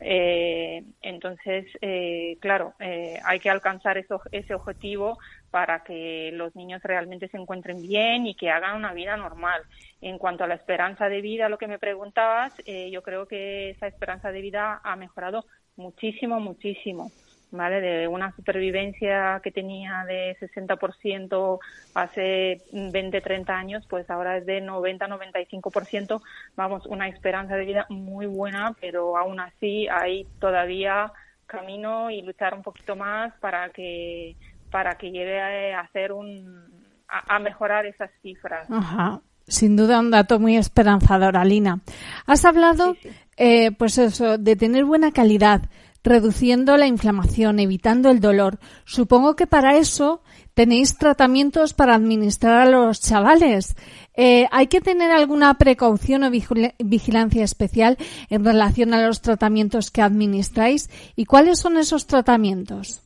eh, 0.00 0.82
entonces, 1.00 1.66
eh, 1.80 2.36
claro, 2.40 2.74
eh, 2.80 3.18
hay 3.24 3.38
que 3.38 3.48
alcanzar 3.48 3.96
eso, 3.96 4.20
ese 4.30 4.54
objetivo 4.54 5.18
para 5.50 5.84
que 5.84 6.30
los 6.34 6.54
niños 6.54 6.82
realmente 6.82 7.28
se 7.28 7.38
encuentren 7.38 7.80
bien 7.80 8.26
y 8.26 8.34
que 8.34 8.50
hagan 8.50 8.76
una 8.76 8.92
vida 8.92 9.16
normal. 9.16 9.62
En 10.00 10.18
cuanto 10.18 10.44
a 10.44 10.48
la 10.48 10.54
esperanza 10.54 11.08
de 11.08 11.22
vida, 11.22 11.48
lo 11.48 11.58
que 11.58 11.68
me 11.68 11.78
preguntabas, 11.78 12.52
eh, 12.66 12.90
yo 12.90 13.02
creo 13.02 13.26
que 13.26 13.70
esa 13.70 13.86
esperanza 13.86 14.30
de 14.32 14.42
vida 14.42 14.80
ha 14.84 14.96
mejorado 14.96 15.46
muchísimo, 15.76 16.40
muchísimo. 16.40 17.12
¿Vale? 17.50 17.80
De 17.80 18.08
una 18.08 18.34
supervivencia 18.34 19.40
que 19.42 19.50
tenía 19.50 20.04
de 20.06 20.36
60% 20.40 21.58
hace 21.94 22.62
20, 22.72 23.20
30 23.20 23.56
años, 23.56 23.86
pues 23.88 24.08
ahora 24.10 24.38
es 24.38 24.46
de 24.46 24.60
90, 24.60 25.06
95%. 25.08 26.20
Vamos, 26.56 26.86
una 26.86 27.08
esperanza 27.08 27.56
de 27.56 27.64
vida 27.64 27.86
muy 27.88 28.26
buena, 28.26 28.74
pero 28.80 29.16
aún 29.16 29.40
así 29.40 29.88
hay 29.88 30.26
todavía 30.40 31.12
camino 31.46 32.10
y 32.10 32.22
luchar 32.22 32.54
un 32.54 32.62
poquito 32.62 32.96
más 32.96 33.32
para 33.40 33.70
que 33.70 34.36
para 34.70 34.98
que 34.98 35.12
lleve 35.12 35.72
a 35.72 35.80
hacer 35.80 36.12
un 36.12 36.76
a, 37.08 37.38
mejorar 37.38 37.86
esas 37.86 38.10
cifras. 38.20 38.68
Ajá. 38.70 39.20
Sin 39.46 39.76
duda 39.76 40.00
un 40.00 40.10
dato 40.10 40.40
muy 40.40 40.56
esperanzador, 40.56 41.36
Alina. 41.36 41.80
Has 42.26 42.44
hablado, 42.44 42.96
Eh, 43.38 43.70
pues 43.72 43.98
eso, 43.98 44.38
de 44.38 44.56
tener 44.56 44.86
buena 44.86 45.12
calidad, 45.12 45.60
reduciendo 46.06 46.76
la 46.76 46.86
inflamación, 46.86 47.58
evitando 47.58 48.10
el 48.10 48.20
dolor. 48.20 48.58
Supongo 48.84 49.36
que 49.36 49.46
para 49.46 49.76
eso 49.76 50.22
tenéis 50.54 50.96
tratamientos 50.96 51.74
para 51.74 51.94
administrar 51.94 52.62
a 52.62 52.70
los 52.70 53.00
chavales. 53.00 53.76
Eh, 54.14 54.46
¿Hay 54.52 54.68
que 54.68 54.80
tener 54.80 55.10
alguna 55.10 55.52
precaución 55.54 56.24
o 56.24 56.30
vigilancia 56.30 57.44
especial 57.44 57.98
en 58.30 58.44
relación 58.44 58.94
a 58.94 59.06
los 59.06 59.20
tratamientos 59.20 59.90
que 59.90 60.00
administráis? 60.00 60.88
¿Y 61.16 61.26
cuáles 61.26 61.58
son 61.58 61.76
esos 61.76 62.06
tratamientos? 62.06 63.02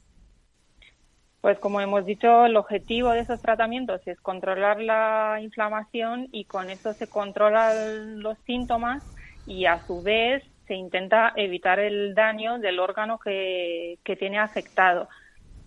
Pues 1.40 1.58
como 1.58 1.80
hemos 1.80 2.04
dicho, 2.04 2.44
el 2.44 2.56
objetivo 2.56 3.10
de 3.12 3.20
esos 3.20 3.40
tratamientos 3.40 4.06
es 4.06 4.20
controlar 4.20 4.78
la 4.80 5.38
inflamación 5.42 6.28
y 6.32 6.44
con 6.44 6.68
eso 6.68 6.92
se 6.92 7.06
controlan 7.06 8.22
los 8.22 8.36
síntomas 8.46 9.02
y 9.46 9.64
a 9.64 9.80
su 9.86 10.02
vez 10.02 10.44
se 10.70 10.76
intenta 10.76 11.32
evitar 11.34 11.80
el 11.80 12.14
daño 12.14 12.60
del 12.60 12.78
órgano 12.78 13.18
que, 13.18 13.98
tiene 14.16 14.38
afectado 14.38 15.08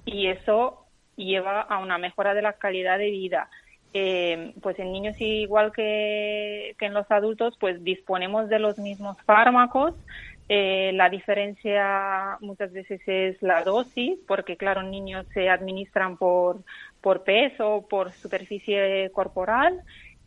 y 0.05 0.27
eso 0.27 0.85
lleva 1.17 1.59
a 1.59 1.79
una 1.79 1.97
mejora 1.97 2.33
de 2.33 2.41
la 2.41 2.53
calidad 2.53 2.99
de 2.99 3.11
vida. 3.11 3.49
Eh, 3.93 4.53
pues 4.61 4.79
en 4.79 4.93
niños 4.93 5.19
igual 5.19 5.73
que, 5.73 6.73
en 6.79 6.93
los 6.93 7.11
adultos, 7.11 7.57
pues 7.59 7.83
disponemos 7.83 8.47
de 8.47 8.59
los 8.59 8.79
mismos 8.79 9.17
fármacos. 9.25 9.93
Eh, 10.47 10.91
la 10.93 11.09
diferencia 11.09 12.37
muchas 12.39 12.71
veces 12.71 13.01
es 13.05 13.41
la 13.41 13.61
dosis, 13.65 14.17
porque 14.25 14.55
claro, 14.55 14.83
niños 14.83 15.25
se 15.33 15.49
administran 15.49 16.15
por, 16.15 16.63
por 17.01 17.25
peso, 17.25 17.85
por 17.89 18.13
superficie 18.13 19.11
corporal 19.11 19.81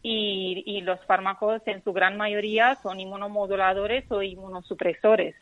y, 0.08 0.80
los 0.82 1.04
fármacos 1.06 1.62
en 1.66 1.82
su 1.82 1.92
gran 1.92 2.16
mayoría 2.16 2.76
son 2.82 3.00
inmunomoduladores 3.00 4.04
o 4.10 4.22
inmunosupresores. 4.22 5.34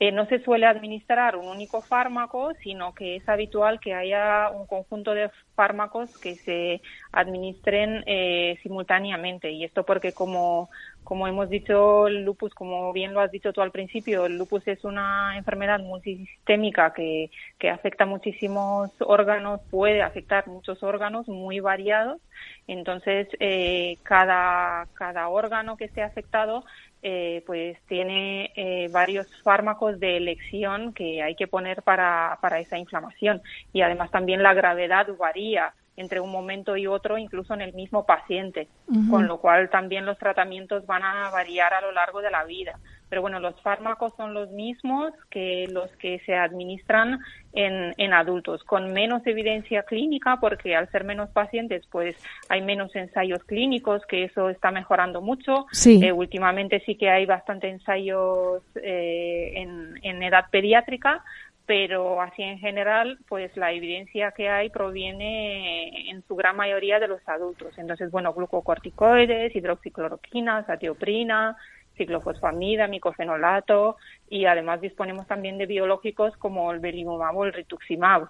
Eh, 0.00 0.10
no 0.10 0.26
se 0.26 0.42
suele 0.42 0.66
administrar 0.66 1.36
un 1.36 1.46
único 1.46 1.82
fármaco, 1.82 2.52
sino 2.62 2.94
que 2.94 3.16
es 3.16 3.28
habitual 3.28 3.78
que 3.78 3.94
haya 3.94 4.50
un 4.50 4.66
conjunto 4.66 5.14
de 5.14 5.30
fármacos 5.54 6.10
que 6.18 6.36
se 6.44 6.82
administren 7.12 8.02
eh, 8.06 8.58
simultáneamente. 8.62 9.52
Y 9.52 9.64
esto 9.64 9.84
porque, 9.84 10.12
como, 10.12 10.68
como 11.04 11.28
hemos 11.28 11.48
dicho, 11.48 12.08
el 12.08 12.24
lupus, 12.24 12.52
como 12.54 12.92
bien 12.92 13.14
lo 13.14 13.20
has 13.20 13.30
dicho 13.30 13.52
tú 13.52 13.60
al 13.60 13.70
principio, 13.70 14.26
el 14.26 14.36
lupus 14.36 14.66
es 14.66 14.82
una 14.84 15.36
enfermedad 15.36 15.78
multisistémica 15.78 16.92
que, 16.92 17.30
que 17.58 17.70
afecta 17.70 18.04
muchísimos 18.04 18.90
órganos, 19.00 19.60
puede 19.70 20.02
afectar 20.02 20.48
muchos 20.48 20.82
órganos 20.82 21.28
muy 21.28 21.60
variados. 21.60 22.20
Entonces, 22.66 23.28
eh, 23.40 23.98
cada, 24.02 24.86
cada 24.94 25.28
órgano 25.28 25.76
que 25.76 25.84
esté 25.84 26.02
afectado 26.02 26.64
eh, 27.06 27.42
pues 27.44 27.76
tiene 27.86 28.50
eh, 28.56 28.88
varios 28.90 29.26
fármacos 29.42 30.00
de 30.00 30.16
elección 30.16 30.94
que 30.94 31.22
hay 31.22 31.34
que 31.34 31.46
poner 31.46 31.82
para, 31.82 32.38
para 32.40 32.60
esa 32.60 32.78
inflamación 32.78 33.42
y 33.74 33.82
además 33.82 34.10
también 34.10 34.42
la 34.42 34.54
gravedad 34.54 35.06
varía 35.18 35.74
entre 35.96 36.18
un 36.18 36.32
momento 36.32 36.78
y 36.78 36.86
otro, 36.86 37.18
incluso 37.18 37.52
en 37.52 37.60
el 37.60 37.74
mismo 37.74 38.06
paciente, 38.06 38.68
con 39.10 39.28
lo 39.28 39.38
cual 39.38 39.68
también 39.68 40.06
los 40.06 40.18
tratamientos 40.18 40.86
van 40.86 41.02
a 41.04 41.30
variar 41.30 41.74
a 41.74 41.82
lo 41.82 41.92
largo 41.92 42.22
de 42.22 42.30
la 42.30 42.44
vida. 42.44 42.78
Pero 43.08 43.22
bueno, 43.22 43.38
los 43.38 43.60
fármacos 43.62 44.12
son 44.16 44.34
los 44.34 44.50
mismos 44.50 45.12
que 45.30 45.66
los 45.70 45.90
que 45.96 46.18
se 46.26 46.34
administran 46.34 47.20
en, 47.52 47.94
en 47.96 48.12
adultos, 48.12 48.64
con 48.64 48.92
menos 48.92 49.26
evidencia 49.26 49.84
clínica, 49.84 50.38
porque 50.40 50.74
al 50.74 50.90
ser 50.90 51.04
menos 51.04 51.30
pacientes, 51.30 51.86
pues 51.90 52.16
hay 52.48 52.62
menos 52.62 52.94
ensayos 52.96 53.44
clínicos, 53.44 54.04
que 54.06 54.24
eso 54.24 54.48
está 54.48 54.70
mejorando 54.70 55.20
mucho. 55.20 55.66
Eh, 56.02 56.12
últimamente 56.12 56.82
sí 56.86 56.96
que 56.96 57.10
hay 57.10 57.26
bastante 57.26 57.68
ensayos 57.68 58.62
eh, 58.76 59.52
en, 59.56 59.98
en 60.02 60.22
edad 60.22 60.46
pediátrica, 60.50 61.22
pero 61.66 62.20
así 62.20 62.42
en 62.42 62.58
general, 62.58 63.18
pues 63.28 63.56
la 63.56 63.72
evidencia 63.72 64.32
que 64.32 64.50
hay 64.50 64.68
proviene 64.68 66.10
en 66.10 66.22
su 66.28 66.36
gran 66.36 66.56
mayoría 66.56 66.98
de 66.98 67.08
los 67.08 67.26
adultos. 67.26 67.78
Entonces, 67.78 68.10
bueno, 68.10 68.34
glucocorticoides, 68.34 69.54
hidroxicloroquina, 69.56 70.66
satioprina, 70.66 71.56
ciclofosfamida, 71.96 72.86
micofenolato 72.86 73.96
y 74.28 74.46
además 74.46 74.80
disponemos 74.80 75.26
también 75.26 75.58
de 75.58 75.66
biológicos 75.66 76.36
como 76.36 76.72
el 76.72 76.80
belimumab 76.80 77.36
o 77.36 77.44
el 77.44 77.52
rituximab. 77.52 78.28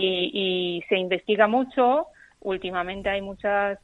Y, 0.00 0.30
y 0.32 0.82
se 0.88 0.96
investiga 0.96 1.46
mucho. 1.46 2.06
Últimamente 2.40 3.08
hay 3.08 3.22
muchas 3.22 3.78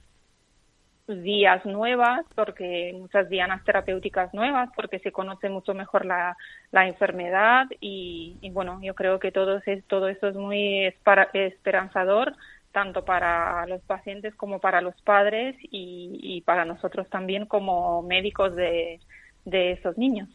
vías 1.06 1.64
nuevas, 1.66 2.24
porque 2.34 2.94
muchas 2.98 3.28
dianas 3.28 3.62
terapéuticas 3.64 4.32
nuevas, 4.32 4.70
porque 4.74 4.98
se 5.00 5.12
conoce 5.12 5.48
mucho 5.48 5.74
mejor 5.74 6.06
la, 6.06 6.36
la 6.72 6.86
enfermedad 6.86 7.66
y, 7.80 8.38
bueno, 8.52 8.80
yo 8.82 8.94
creo 8.94 9.18
que 9.18 9.30
todo, 9.30 9.60
es, 9.66 9.84
todo 9.84 10.08
eso 10.08 10.28
es 10.28 10.36
muy 10.36 10.86
esperanzador 11.34 12.34
tanto 12.74 13.04
para 13.04 13.64
los 13.66 13.80
pacientes 13.82 14.34
como 14.34 14.58
para 14.58 14.80
los 14.80 15.00
padres 15.02 15.56
y, 15.62 16.42
para 16.44 16.64
nosotros 16.64 17.08
también 17.08 17.46
como 17.46 18.02
médicos 18.02 18.56
de, 18.56 18.98
de 19.44 19.72
esos 19.72 19.98
niños. 19.98 20.28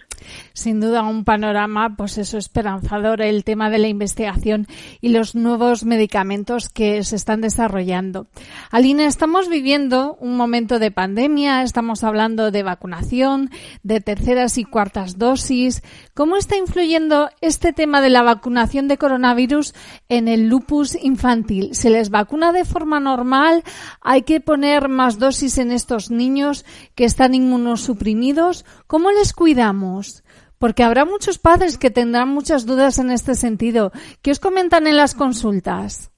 Sin 0.53 0.79
duda 0.79 1.03
un 1.03 1.23
panorama, 1.23 1.95
pues 1.95 2.17
eso 2.17 2.37
esperanzador, 2.37 3.21
el 3.21 3.43
tema 3.43 3.69
de 3.69 3.79
la 3.79 3.87
investigación 3.87 4.67
y 5.01 5.09
los 5.09 5.35
nuevos 5.35 5.85
medicamentos 5.85 6.69
que 6.69 7.03
se 7.03 7.15
están 7.15 7.41
desarrollando. 7.41 8.27
Alina, 8.69 9.05
estamos 9.05 9.49
viviendo 9.49 10.17
un 10.19 10.37
momento 10.37 10.79
de 10.79 10.91
pandemia, 10.91 11.63
estamos 11.63 12.03
hablando 12.03 12.51
de 12.51 12.63
vacunación, 12.63 13.49
de 13.83 14.01
terceras 14.01 14.57
y 14.57 14.65
cuartas 14.65 15.17
dosis. 15.17 15.81
¿Cómo 16.13 16.35
está 16.35 16.57
influyendo 16.57 17.29
este 17.41 17.73
tema 17.73 18.01
de 18.01 18.09
la 18.09 18.23
vacunación 18.23 18.87
de 18.87 18.97
coronavirus 18.97 19.73
en 20.09 20.27
el 20.27 20.49
lupus 20.49 20.95
infantil? 21.01 21.73
¿Se 21.73 21.89
les 21.89 22.09
vacuna 22.09 22.51
de 22.51 22.65
forma 22.65 22.99
normal? 22.99 23.63
¿Hay 24.01 24.23
que 24.23 24.41
poner 24.41 24.89
más 24.89 25.17
dosis 25.17 25.57
en 25.57 25.71
estos 25.71 26.11
niños 26.11 26.65
que 26.95 27.05
están 27.05 27.33
inmunosuprimidos? 27.33 28.65
¿Cómo 28.89 29.11
les 29.11 29.33
cuidamos? 29.33 30.23
Porque 30.57 30.81
habrá 30.81 31.05
muchos 31.05 31.37
padres 31.37 31.77
que 31.77 31.91
tendrán 31.91 32.29
muchas 32.29 32.65
dudas 32.65 32.97
en 32.97 33.11
este 33.11 33.35
sentido. 33.35 33.91
¿Qué 34.23 34.31
os 34.31 34.39
comentan 34.39 34.87
en 34.87 34.97
las 34.97 35.13
consultas? 35.13 36.11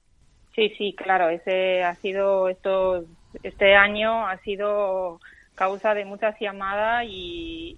Sí, 0.55 0.69
sí, 0.77 0.95
claro. 0.97 1.27
Ese 1.27 1.83
ha 1.83 1.95
sido 1.95 2.47
esto, 2.47 3.03
este 3.43 3.75
año 3.75 4.25
ha 4.25 4.37
sido 4.37 5.19
causa 5.53 5.93
de 5.93 6.05
muchas 6.05 6.39
llamadas 6.39 7.03
y, 7.09 7.77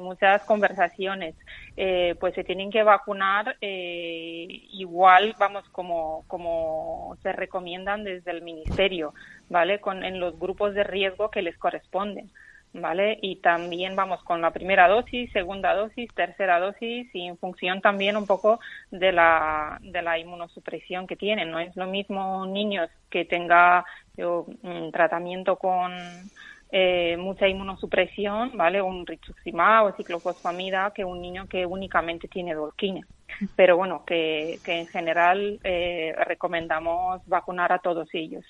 muchas 0.00 0.44
conversaciones. 0.46 1.36
Eh, 1.76 2.16
pues 2.18 2.34
se 2.34 2.42
tienen 2.42 2.72
que 2.72 2.82
vacunar 2.82 3.56
eh, 3.60 4.46
igual, 4.72 5.36
vamos, 5.38 5.68
como, 5.68 6.24
como 6.26 7.16
se 7.22 7.32
recomiendan 7.32 8.02
desde 8.02 8.32
el 8.32 8.42
ministerio, 8.42 9.14
¿vale? 9.48 9.78
Con, 9.78 10.02
en 10.02 10.18
los 10.18 10.36
grupos 10.40 10.74
de 10.74 10.82
riesgo 10.82 11.30
que 11.30 11.42
les 11.42 11.56
corresponden. 11.56 12.32
¿Vale? 12.80 13.18
Y 13.22 13.36
también 13.36 13.96
vamos 13.96 14.22
con 14.24 14.40
la 14.40 14.50
primera 14.50 14.88
dosis, 14.88 15.30
segunda 15.32 15.74
dosis, 15.74 16.08
tercera 16.14 16.58
dosis 16.58 17.08
y 17.14 17.26
en 17.26 17.38
función 17.38 17.80
también 17.80 18.16
un 18.16 18.26
poco 18.26 18.60
de 18.90 19.12
la, 19.12 19.78
de 19.80 20.02
la 20.02 20.18
inmunosupresión 20.18 21.06
que 21.06 21.16
tienen. 21.16 21.50
No 21.50 21.60
es 21.60 21.74
lo 21.76 21.86
mismo 21.86 22.46
niños 22.46 22.90
que 23.10 23.24
tenga 23.24 23.84
un 24.18 24.90
tratamiento 24.92 25.56
con 25.56 26.30
eh, 26.70 27.16
mucha 27.16 27.48
inmunosupresión, 27.48 28.56
¿vale? 28.56 28.82
Un 28.82 29.06
rituximab 29.06 29.86
o 29.86 29.96
ciclofosfamida 29.96 30.92
que 30.94 31.04
un 31.04 31.20
niño 31.20 31.46
que 31.48 31.64
únicamente 31.66 32.28
tiene 32.28 32.54
dolquina. 32.54 33.06
Pero 33.54 33.76
bueno, 33.76 34.04
que, 34.04 34.60
que 34.64 34.72
en 34.72 34.86
general 34.88 35.60
eh, 35.64 36.14
recomendamos 36.26 37.20
vacunar 37.26 37.72
a 37.72 37.78
todos 37.78 38.08
ellos. 38.12 38.44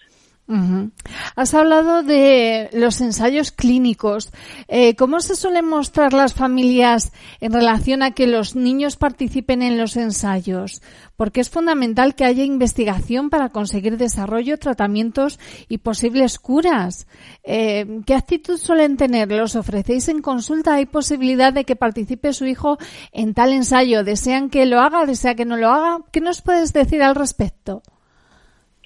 Has 1.34 1.54
hablado 1.54 2.04
de 2.04 2.70
los 2.72 3.00
ensayos 3.00 3.50
clínicos. 3.50 4.30
Eh, 4.68 4.94
¿Cómo 4.94 5.18
se 5.18 5.34
suelen 5.34 5.66
mostrar 5.66 6.12
las 6.12 6.34
familias 6.34 7.12
en 7.40 7.52
relación 7.52 8.02
a 8.02 8.12
que 8.12 8.28
los 8.28 8.54
niños 8.54 8.96
participen 8.96 9.62
en 9.62 9.76
los 9.76 9.96
ensayos? 9.96 10.82
Porque 11.16 11.40
es 11.40 11.50
fundamental 11.50 12.14
que 12.14 12.24
haya 12.24 12.44
investigación 12.44 13.28
para 13.28 13.48
conseguir 13.48 13.96
desarrollo, 13.96 14.58
tratamientos 14.58 15.40
y 15.68 15.78
posibles 15.78 16.38
curas. 16.38 17.08
Eh, 17.42 18.02
¿Qué 18.06 18.14
actitud 18.14 18.56
suelen 18.56 18.96
tener? 18.96 19.32
¿Los 19.32 19.56
ofrecéis 19.56 20.08
en 20.08 20.22
consulta? 20.22 20.74
¿Hay 20.74 20.86
posibilidad 20.86 21.52
de 21.52 21.64
que 21.64 21.74
participe 21.74 22.32
su 22.32 22.44
hijo 22.44 22.78
en 23.10 23.34
tal 23.34 23.52
ensayo? 23.52 24.04
¿Desean 24.04 24.48
que 24.48 24.66
lo 24.66 24.80
haga? 24.80 25.06
¿Desea 25.06 25.34
que 25.34 25.44
no 25.44 25.56
lo 25.56 25.70
haga? 25.70 26.04
¿Qué 26.12 26.20
nos 26.20 26.40
puedes 26.40 26.72
decir 26.72 27.02
al 27.02 27.16
respecto? 27.16 27.82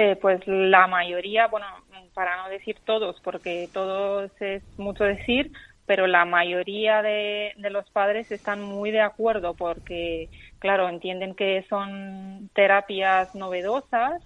Eh, 0.02 0.16
pues 0.16 0.40
la 0.46 0.86
mayoría, 0.86 1.48
bueno, 1.48 1.66
para 2.14 2.38
no 2.38 2.48
decir 2.48 2.80
todos, 2.86 3.20
porque 3.22 3.68
todos 3.74 4.32
es 4.40 4.62
mucho 4.78 5.04
decir, 5.04 5.52
pero 5.84 6.06
la 6.06 6.24
mayoría 6.24 7.02
de, 7.02 7.52
los 7.70 7.90
padres 7.90 8.30
están 8.30 8.62
muy 8.62 8.92
de 8.92 9.02
acuerdo 9.02 9.54
porque, 9.54 10.30
claro, 10.58 10.88
entienden 10.88 11.34
que 11.34 11.66
son 11.68 12.48
terapias 12.54 13.28
novedosas 13.34 14.22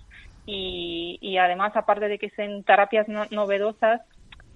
y, 0.47 1.19
y 1.21 1.39
además, 1.39 1.73
aparte 1.75 2.07
de 2.07 2.21
que 2.21 2.31
sean 2.31 2.63
terapias 2.63 3.09
novedosas, 3.33 4.01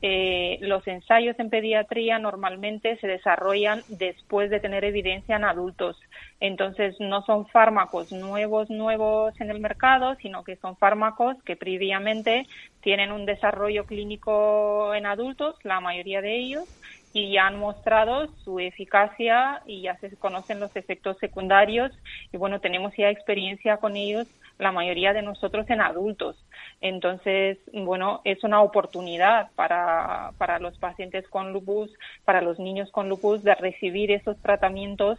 eh, 0.01 0.59
los 0.61 0.87
ensayos 0.87 1.39
en 1.41 1.51
pediatría 1.51 2.19
normalmente 2.19 2.97
se 2.99 3.09
desarrollan 3.09 3.85
después 3.89 4.49
de 4.51 4.61
tener 4.61 4.85
evidencia 4.85 5.37
en 5.37 5.45
adultos. 5.45 5.97
Entonces, 6.41 6.95
no 7.01 7.23
son 7.23 7.49
fármacos 7.49 8.13
nuevos, 8.13 8.71
nuevos 8.71 9.35
en 9.41 9.51
el 9.51 9.61
mercado, 9.61 10.15
sino 10.23 10.45
que 10.45 10.57
son 10.57 10.77
fármacos 10.77 11.37
que 11.45 11.57
previamente 11.57 12.47
tienen 12.81 13.11
un 13.11 13.27
desarrollo 13.27 13.87
clínico 13.87 14.95
en 14.95 15.07
adultos, 15.07 15.57
la 15.65 15.81
mayoría 15.81 16.21
de 16.21 16.39
ellos, 16.39 16.69
y 17.13 17.33
ya 17.33 17.47
han 17.47 17.59
mostrado 17.59 18.27
su 18.45 18.61
eficacia 18.61 19.63
y 19.67 19.83
ya 19.83 19.97
se 19.97 20.15
conocen 20.17 20.61
los 20.61 20.75
efectos 20.77 21.17
secundarios. 21.19 21.93
Y 22.33 22.37
bueno, 22.37 22.61
tenemos 22.61 22.93
ya 22.97 23.11
experiencia 23.11 23.79
con 23.79 23.97
ellos 23.97 24.27
la 24.59 24.73
mayoría 24.73 25.13
de 25.13 25.23
nosotros 25.23 25.69
en 25.71 25.81
adultos. 25.81 26.37
Entonces, 26.81 27.59
bueno, 27.73 28.21
es 28.25 28.43
una 28.45 28.61
oportunidad 28.61 29.51
para, 29.55 30.33
para 30.37 30.59
los 30.59 30.77
pacientes 30.79 31.29
con 31.29 31.53
lupus, 31.53 31.91
para 32.25 32.41
los 32.41 32.59
niños 32.59 32.91
con 32.91 33.09
lupus, 33.09 33.43
de 33.43 33.55
recibir 33.55 34.11
esos 34.11 34.37
tratamientos 34.39 35.19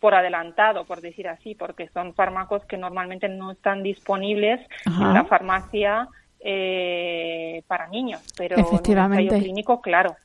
por 0.00 0.14
adelantado, 0.14 0.84
por 0.84 1.00
decir 1.00 1.28
así, 1.28 1.54
porque 1.54 1.88
son 1.88 2.14
fármacos 2.14 2.64
que 2.64 2.78
normalmente 2.78 3.28
no 3.28 3.52
están 3.52 3.82
disponibles 3.82 4.60
en 4.86 5.14
la 5.14 5.24
farmacia 5.24 6.08
eh, 6.40 7.62
para 7.66 7.86
niños, 7.88 8.22
pero 8.36 8.56
en 8.56 8.64
el 8.64 8.98
ensayo 8.98 9.38
clínico, 9.38 9.80
claro. 9.82 10.16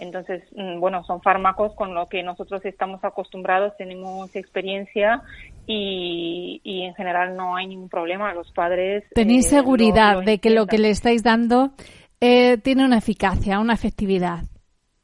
Entonces, 0.00 0.42
mm, 0.56 0.80
bueno, 0.80 1.04
son 1.04 1.20
fármacos 1.20 1.74
con 1.74 1.94
los 1.94 2.08
que 2.08 2.22
nosotros 2.22 2.64
estamos 2.64 3.04
acostumbrados, 3.04 3.76
tenemos 3.76 4.34
experiencia 4.34 5.22
y, 5.66 6.60
en 6.64 6.94
general 6.94 7.36
no 7.36 7.54
hay 7.54 7.66
ningún 7.66 7.90
problema. 7.90 8.32
Los 8.32 8.50
padres. 8.50 9.04
Tenéis 9.14 9.46
eh, 9.46 9.56
seguridad 9.56 10.22
de 10.22 10.38
que 10.38 10.48
lo 10.48 10.66
que 10.66 10.78
le 10.78 10.88
estáis 10.88 11.22
dando 11.22 11.72
eh, 12.18 12.56
tiene 12.58 12.86
una 12.86 12.96
eficacia, 12.96 13.60
una 13.60 13.74
efectividad. 13.74 14.44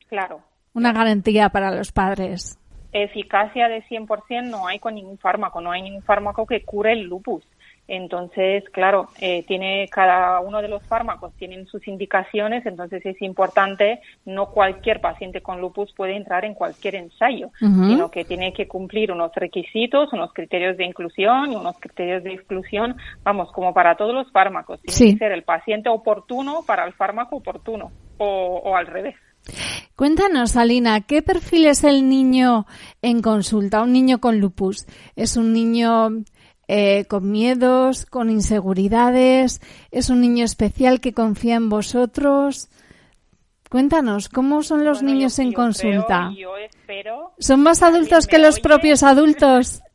Claro. 0.08 0.40
Una 0.72 0.94
garantía 0.94 1.50
para 1.50 1.70
los 1.70 1.92
padres. 1.92 2.58
Eficacia 2.92 3.68
de 3.68 3.82
100% 3.84 4.48
no 4.48 4.66
hay 4.66 4.78
con 4.78 4.94
ningún 4.94 5.18
fármaco, 5.18 5.60
no 5.60 5.72
hay 5.72 5.82
ningún 5.82 6.02
fármaco 6.02 6.46
que 6.46 6.64
cure 6.64 6.92
el 6.92 7.02
lupus. 7.02 7.44
Entonces, 7.88 8.64
claro, 8.70 9.08
eh, 9.20 9.44
tiene 9.46 9.88
cada 9.90 10.40
uno 10.40 10.60
de 10.60 10.68
los 10.68 10.82
fármacos 10.84 11.32
tienen 11.34 11.66
sus 11.66 11.86
indicaciones, 11.86 12.66
entonces 12.66 13.04
es 13.06 13.20
importante 13.22 14.00
no 14.24 14.50
cualquier 14.50 15.00
paciente 15.00 15.40
con 15.40 15.60
lupus 15.60 15.92
puede 15.92 16.16
entrar 16.16 16.44
en 16.44 16.54
cualquier 16.54 16.96
ensayo, 16.96 17.50
sino 17.60 18.10
que 18.10 18.24
tiene 18.24 18.52
que 18.52 18.66
cumplir 18.66 19.12
unos 19.12 19.32
requisitos, 19.34 20.12
unos 20.12 20.32
criterios 20.32 20.76
de 20.76 20.84
inclusión 20.84 21.52
y 21.52 21.56
unos 21.56 21.78
criterios 21.78 22.24
de 22.24 22.32
exclusión, 22.32 22.96
vamos, 23.22 23.52
como 23.52 23.72
para 23.72 23.96
todos 23.96 24.14
los 24.14 24.30
fármacos, 24.32 24.80
tiene 24.82 25.12
que 25.12 25.18
ser 25.18 25.32
el 25.32 25.42
paciente 25.42 25.88
oportuno 25.88 26.64
para 26.66 26.84
el 26.84 26.92
fármaco 26.92 27.36
oportuno 27.36 27.92
o, 28.18 28.60
o 28.64 28.76
al 28.76 28.86
revés. 28.86 29.14
Cuéntanos, 29.94 30.56
Alina, 30.56 31.00
¿qué 31.02 31.22
perfil 31.22 31.66
es 31.66 31.84
el 31.84 32.08
niño 32.08 32.66
en 33.00 33.22
consulta? 33.22 33.82
Un 33.82 33.92
niño 33.92 34.18
con 34.18 34.40
lupus. 34.40 34.86
¿Es 35.14 35.36
un 35.36 35.52
niño 35.52 36.10
eh, 36.68 37.04
con 37.06 37.30
miedos, 37.30 38.06
con 38.06 38.30
inseguridades, 38.30 39.60
es 39.90 40.10
un 40.10 40.20
niño 40.20 40.44
especial 40.44 41.00
que 41.00 41.12
confía 41.12 41.56
en 41.56 41.68
vosotros. 41.68 42.68
Cuéntanos, 43.70 44.28
¿cómo 44.28 44.62
son 44.62 44.84
los 44.84 45.02
niños 45.02 45.38
en 45.38 45.52
consulta? 45.52 46.30
¿Son 47.38 47.62
más 47.62 47.82
adultos 47.82 48.26
que 48.26 48.38
los 48.38 48.60
propios 48.60 49.02
adultos? 49.02 49.82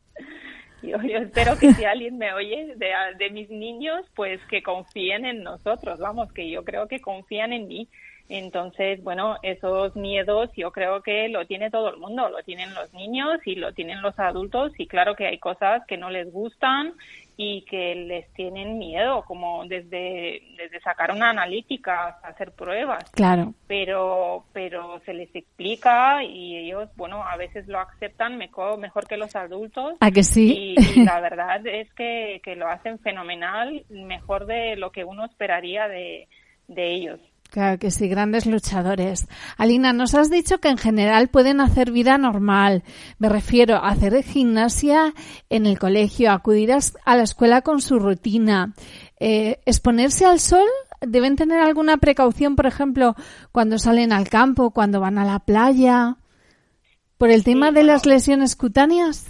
yo, 0.82 0.96
espero 0.96 1.56
que 1.58 1.72
si 1.74 1.84
alguien 1.84 2.18
me 2.18 2.32
oye 2.32 2.74
de, 2.76 2.90
de 3.18 3.30
mis 3.30 3.48
niños, 3.50 4.04
pues 4.14 4.40
que 4.50 4.62
confíen 4.62 5.24
en 5.24 5.42
nosotros, 5.42 5.98
vamos, 6.00 6.32
que 6.32 6.50
yo 6.50 6.64
creo 6.64 6.88
que 6.88 7.00
confían 7.00 7.52
en 7.52 7.68
mí. 7.68 7.88
Entonces, 8.34 9.04
bueno, 9.04 9.36
esos 9.42 9.94
miedos 9.94 10.48
yo 10.56 10.72
creo 10.72 11.02
que 11.02 11.28
lo 11.28 11.46
tiene 11.46 11.70
todo 11.70 11.90
el 11.90 11.98
mundo, 11.98 12.30
lo 12.30 12.42
tienen 12.42 12.72
los 12.72 12.90
niños 12.94 13.38
y 13.44 13.56
lo 13.56 13.74
tienen 13.74 14.00
los 14.00 14.18
adultos 14.18 14.72
y 14.78 14.86
claro 14.86 15.14
que 15.14 15.26
hay 15.26 15.38
cosas 15.38 15.82
que 15.86 15.98
no 15.98 16.08
les 16.08 16.32
gustan 16.32 16.94
y 17.36 17.60
que 17.66 17.94
les 17.94 18.32
tienen 18.32 18.78
miedo, 18.78 19.22
como 19.26 19.66
desde, 19.66 20.40
desde 20.56 20.80
sacar 20.80 21.10
una 21.10 21.28
analítica 21.28 22.06
hasta 22.06 22.28
hacer 22.28 22.52
pruebas. 22.52 23.04
Claro. 23.10 23.52
Pero, 23.66 24.46
pero 24.54 24.98
se 25.04 25.12
les 25.12 25.34
explica 25.34 26.24
y 26.24 26.56
ellos, 26.56 26.88
bueno, 26.96 27.22
a 27.22 27.36
veces 27.36 27.68
lo 27.68 27.80
aceptan 27.80 28.38
mejor, 28.38 28.78
mejor 28.78 29.06
que 29.06 29.18
los 29.18 29.36
adultos. 29.36 29.92
¿A 30.00 30.10
que 30.10 30.22
sí? 30.22 30.74
Y, 30.74 31.04
la 31.04 31.20
verdad 31.20 31.66
es 31.66 31.92
que, 31.92 32.40
que, 32.42 32.56
lo 32.56 32.66
hacen 32.66 32.98
fenomenal, 33.00 33.84
mejor 33.90 34.46
de 34.46 34.76
lo 34.76 34.90
que 34.90 35.04
uno 35.04 35.26
esperaría 35.26 35.86
de, 35.86 36.28
de 36.68 36.94
ellos. 36.94 37.20
Claro 37.52 37.78
que 37.78 37.90
sí, 37.90 38.08
grandes 38.08 38.46
luchadores. 38.46 39.28
Alina, 39.58 39.92
nos 39.92 40.14
has 40.14 40.30
dicho 40.30 40.56
que 40.56 40.70
en 40.70 40.78
general 40.78 41.28
pueden 41.28 41.60
hacer 41.60 41.92
vida 41.92 42.16
normal. 42.16 42.82
Me 43.18 43.28
refiero 43.28 43.76
a 43.76 43.90
hacer 43.90 44.22
gimnasia 44.22 45.12
en 45.50 45.66
el 45.66 45.78
colegio, 45.78 46.32
acudir 46.32 46.72
a 46.72 47.14
la 47.14 47.22
escuela 47.22 47.60
con 47.60 47.82
su 47.82 47.98
rutina. 47.98 48.72
Eh, 49.20 49.60
¿Exponerse 49.66 50.24
al 50.24 50.40
sol? 50.40 50.66
¿Deben 51.02 51.36
tener 51.36 51.60
alguna 51.60 51.98
precaución, 51.98 52.56
por 52.56 52.64
ejemplo, 52.64 53.16
cuando 53.52 53.78
salen 53.78 54.14
al 54.14 54.30
campo, 54.30 54.70
cuando 54.70 55.00
van 55.00 55.18
a 55.18 55.26
la 55.26 55.38
playa? 55.40 56.16
¿Por 57.18 57.28
el 57.28 57.44
tema 57.44 57.70
de 57.70 57.82
las 57.82 58.06
lesiones 58.06 58.56
cutáneas? 58.56 59.26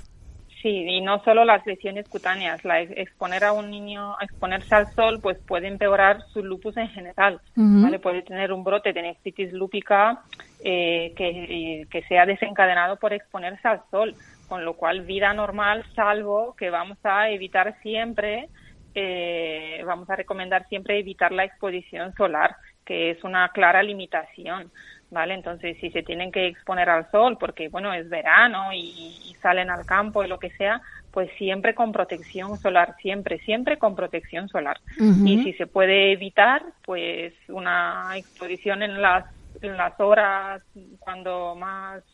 Sí, 0.62 0.68
y 0.68 1.01
no 1.01 1.20
solo 1.25 1.44
las 1.44 1.66
lesiones 1.66 2.09
cutáneas, 2.09 2.64
la 2.64 2.81
exponer 2.81 3.42
a 3.42 3.53
un 3.53 3.68
niño, 3.68 4.14
exponerse 4.20 4.72
al 4.72 4.94
sol, 4.94 5.18
pues 5.20 5.37
puede 5.44 5.66
empeorar 5.66 6.22
su 6.33 6.44
lupus 6.44 6.77
en 6.77 6.88
general, 6.90 7.40
¿vale? 7.57 7.98
Puede 7.98 8.22
tener 8.22 8.53
un 8.53 8.62
brote 8.62 8.92
de 8.92 9.03
nefritis 9.03 9.53
lúpica 9.53 10.22
eh, 10.62 11.14
que, 11.16 11.88
que 11.90 12.03
sea 12.05 12.27
desencadenado 12.27 12.96
por 12.96 13.12
exponerse 13.12 13.66
al 13.66 13.83
sol, 13.90 14.14
con 14.48 14.64
lo 14.64 14.75
cual 14.75 15.01
vida 15.01 15.35
normal, 15.35 15.85
salvo 15.96 16.55
que 16.57 16.70
vamos 16.70 16.98
a 17.03 17.29
evitar 17.31 17.77
siempre, 17.83 18.48
eh, 18.94 19.83
vamos 19.85 20.09
a 20.11 20.16
recomendar 20.16 20.68
siempre 20.68 20.98
evitar 21.01 21.33
la 21.33 21.44
exposición 21.44 22.14
solar, 22.14 22.55
que 22.85 23.11
es 23.11 23.25
una 23.25 23.48
clara 23.48 23.83
limitación. 23.83 24.70
¿Vale? 25.12 25.35
Entonces, 25.35 25.77
si 25.79 25.90
se 25.90 26.03
tienen 26.03 26.33
que 26.33 26.48
exponer 26.48 26.88
al 26.88 27.09
sol 27.11 27.37
porque, 27.38 27.68
bueno, 27.68 27.92
es 27.92 28.09
verano 28.09 28.72
y, 28.72 29.37
salen 29.42 29.70
al 29.70 29.85
campo 29.85 30.22
y 30.22 30.29
lo 30.29 30.38
que 30.38 30.51
sea, 30.51 30.81
pues 31.11 31.29
siempre 31.37 31.75
con 31.75 31.90
protección 31.90 32.57
solar, 32.59 32.94
siempre, 33.03 33.40
siempre 33.40 33.77
con 33.77 33.96
protección 33.96 34.48
solar. 34.48 34.79
Y 35.01 35.42
si 35.42 35.53
se 35.55 35.66
puede 35.66 36.12
evitar, 36.12 36.62
pues 36.85 37.35
una 37.48 38.12
exposición 38.14 38.85
en 38.85 39.03
las, 39.03 39.25
en 39.62 39.77
las 39.77 39.98
horas 39.98 40.62
cuando 41.01 41.57
más 41.57 42.05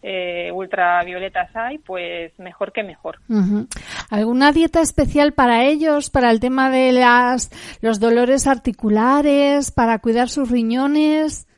eh, 0.00 0.52
ultravioletas 0.52 1.50
hay, 1.56 1.78
pues 1.78 2.32
mejor 2.38 2.72
que 2.72 2.84
mejor. 2.84 3.18
¿Alguna 4.10 4.52
dieta 4.52 4.80
especial 4.80 5.32
para 5.32 5.64
ellos, 5.64 6.08
para 6.08 6.30
el 6.30 6.38
tema 6.38 6.70
de 6.70 6.92
las, 6.92 7.50
los 7.80 7.98
dolores 7.98 8.46
articulares, 8.46 9.72
para 9.72 9.98
cuidar 9.98 10.28
sus 10.28 10.48
riñones? 10.52 11.48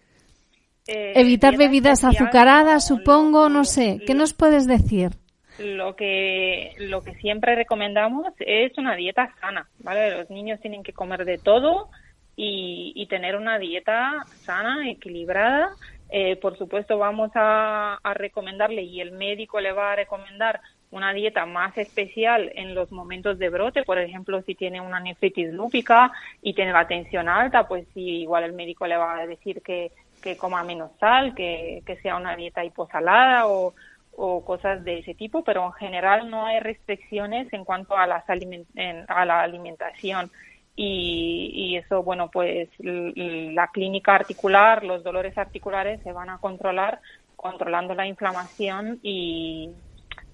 Eh, 0.86 1.12
Evitar 1.14 1.56
bebidas 1.56 2.04
azucaradas, 2.04 2.86
supongo, 2.86 3.48
no 3.48 3.64
sé. 3.64 4.00
¿Qué 4.06 4.14
nos 4.14 4.34
puedes 4.34 4.66
decir? 4.66 5.12
Lo 5.58 5.94
que, 5.94 6.72
lo 6.78 7.02
que 7.02 7.14
siempre 7.16 7.54
recomendamos 7.54 8.32
es 8.38 8.76
una 8.78 8.96
dieta 8.96 9.32
sana, 9.40 9.68
¿vale? 9.78 10.16
Los 10.16 10.30
niños 10.30 10.60
tienen 10.60 10.82
que 10.82 10.92
comer 10.92 11.24
de 11.24 11.38
todo 11.38 11.88
y, 12.34 13.06
tener 13.08 13.36
una 13.36 13.58
dieta 13.58 14.24
sana, 14.44 14.88
equilibrada. 14.90 15.70
Eh, 16.10 16.36
por 16.36 16.56
supuesto, 16.58 16.98
vamos 16.98 17.30
a, 17.34 17.98
a 18.02 18.14
recomendarle 18.14 18.82
y 18.82 19.00
el 19.00 19.12
médico 19.12 19.60
le 19.60 19.72
va 19.72 19.92
a 19.92 19.96
recomendar 19.96 20.60
una 20.90 21.12
dieta 21.14 21.46
más 21.46 21.76
especial 21.78 22.52
en 22.54 22.74
los 22.74 22.92
momentos 22.92 23.38
de 23.38 23.48
brote, 23.48 23.82
por 23.82 23.98
ejemplo, 23.98 24.42
si 24.42 24.54
tiene 24.54 24.80
una 24.80 25.00
nefritis 25.00 25.52
lúpica 25.52 26.12
y 26.42 26.52
tiene 26.54 26.72
la 26.72 26.86
tensión 26.86 27.28
alta, 27.30 27.66
pues 27.66 27.86
sí, 27.94 28.20
igual 28.20 28.44
el 28.44 28.52
médico 28.52 28.86
le 28.86 28.98
va 28.98 29.18
a 29.18 29.26
decir 29.26 29.62
que 29.62 29.90
que 30.22 30.38
coma 30.38 30.64
menos 30.64 30.92
sal, 30.98 31.34
que, 31.34 31.82
sea 32.02 32.16
una 32.16 32.34
dieta 32.36 32.64
hiposalada 32.64 33.46
o, 33.46 33.74
o 34.16 34.44
cosas 34.44 34.84
de 34.84 35.00
ese 35.00 35.14
tipo, 35.14 35.44
pero 35.44 35.66
en 35.66 35.72
general 35.72 36.30
no 36.30 36.46
hay 36.46 36.60
restricciones 36.60 37.52
en 37.52 37.64
cuanto 37.64 37.96
a, 37.96 38.06
las 38.06 38.24
a 38.28 39.24
la 39.24 39.40
alimentación. 39.42 40.30
Y, 40.74 41.50
y, 41.54 41.76
eso, 41.76 42.02
bueno, 42.02 42.30
pues 42.30 42.70
la 42.78 43.68
clínica 43.68 44.14
articular, 44.14 44.82
los 44.84 45.04
dolores 45.04 45.36
articulares 45.36 46.00
se 46.02 46.12
van 46.12 46.30
a 46.30 46.38
controlar 46.38 47.00
controlando 47.36 47.94
la 47.94 48.06
inflamación 48.06 49.00
y, 49.02 49.70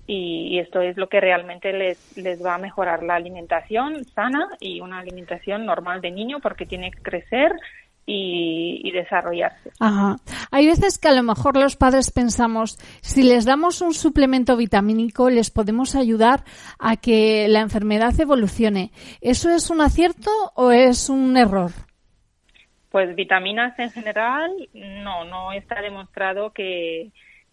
y, 0.06 0.58
esto 0.58 0.80
es 0.80 0.96
lo 0.96 1.08
que 1.08 1.20
realmente 1.20 1.72
les, 1.72 2.16
les 2.16 2.44
va 2.44 2.54
a 2.54 2.58
mejorar 2.58 3.02
la 3.02 3.14
alimentación 3.14 4.04
sana 4.04 4.48
y 4.60 4.80
una 4.80 5.00
alimentación 5.00 5.64
normal 5.66 6.00
de 6.02 6.10
niño 6.10 6.38
porque 6.40 6.66
tiene 6.66 6.90
que 6.90 7.00
crecer 7.02 7.52
y, 8.10 8.90
desarrollarse. 8.90 9.70
Ajá. 9.78 10.16
Hay 10.50 10.66
veces 10.66 10.98
que 10.98 11.08
a 11.08 11.12
lo 11.12 11.22
mejor 11.22 11.56
los 11.56 11.76
padres 11.76 12.10
pensamos, 12.10 12.78
si 13.02 13.22
les 13.22 13.44
damos 13.44 13.82
un 13.82 13.92
suplemento 13.92 14.56
vitamínico, 14.56 15.28
les 15.28 15.50
podemos 15.50 15.94
ayudar 15.94 16.42
a 16.78 16.96
que 16.96 17.46
la 17.48 17.60
enfermedad 17.60 18.18
evolucione. 18.18 18.90
¿Eso 19.20 19.50
es 19.50 19.68
un 19.68 19.82
acierto 19.82 20.30
o 20.54 20.72
es 20.72 21.10
un 21.10 21.36
error? 21.36 21.70
Pues 22.90 23.14
vitaminas 23.14 23.78
en 23.78 23.90
general, 23.90 24.50
no, 24.72 25.24
no 25.24 25.52
está 25.52 25.82
demostrado 25.82 26.50
que, 26.52 27.12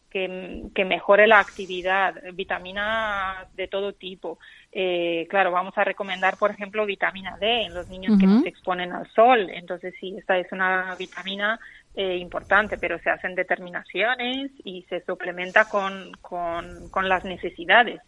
que, 0.10 0.86
mejore 0.86 1.28
la 1.28 1.40
actividad, 1.40 2.16
vitaminas 2.34 3.54
de 3.56 3.68
todo 3.68 3.92
tipo. 3.92 4.40
Eh, 4.78 5.26
claro, 5.30 5.52
vamos 5.52 5.74
a 5.78 5.86
recomendar, 5.86 6.36
por 6.36 6.52
ejemplo, 6.52 6.86
vitamina 6.86 7.38
D 7.40 7.62
en 7.62 7.74
los 7.74 7.88
niños 7.88 8.20
que 8.20 8.28
no 8.28 8.42
se 8.42 8.50
exponen 8.50 8.92
al 8.92 9.10
sol. 9.14 9.50
Entonces, 9.50 9.94
sí, 10.02 10.14
esta 10.18 10.38
es 10.38 10.52
una 10.52 10.94
vitamina 11.00 11.58
eh, 11.96 12.18
importante, 12.18 12.78
pero 12.78 13.00
se 13.00 13.10
hacen 13.10 13.36
determinaciones 13.36 14.52
y 14.66 14.82
se 14.90 15.00
suplementa 15.06 15.70
con, 15.70 16.12
con, 16.20 16.90
con 16.90 17.08
las 17.08 17.24
necesidades, 17.24 18.02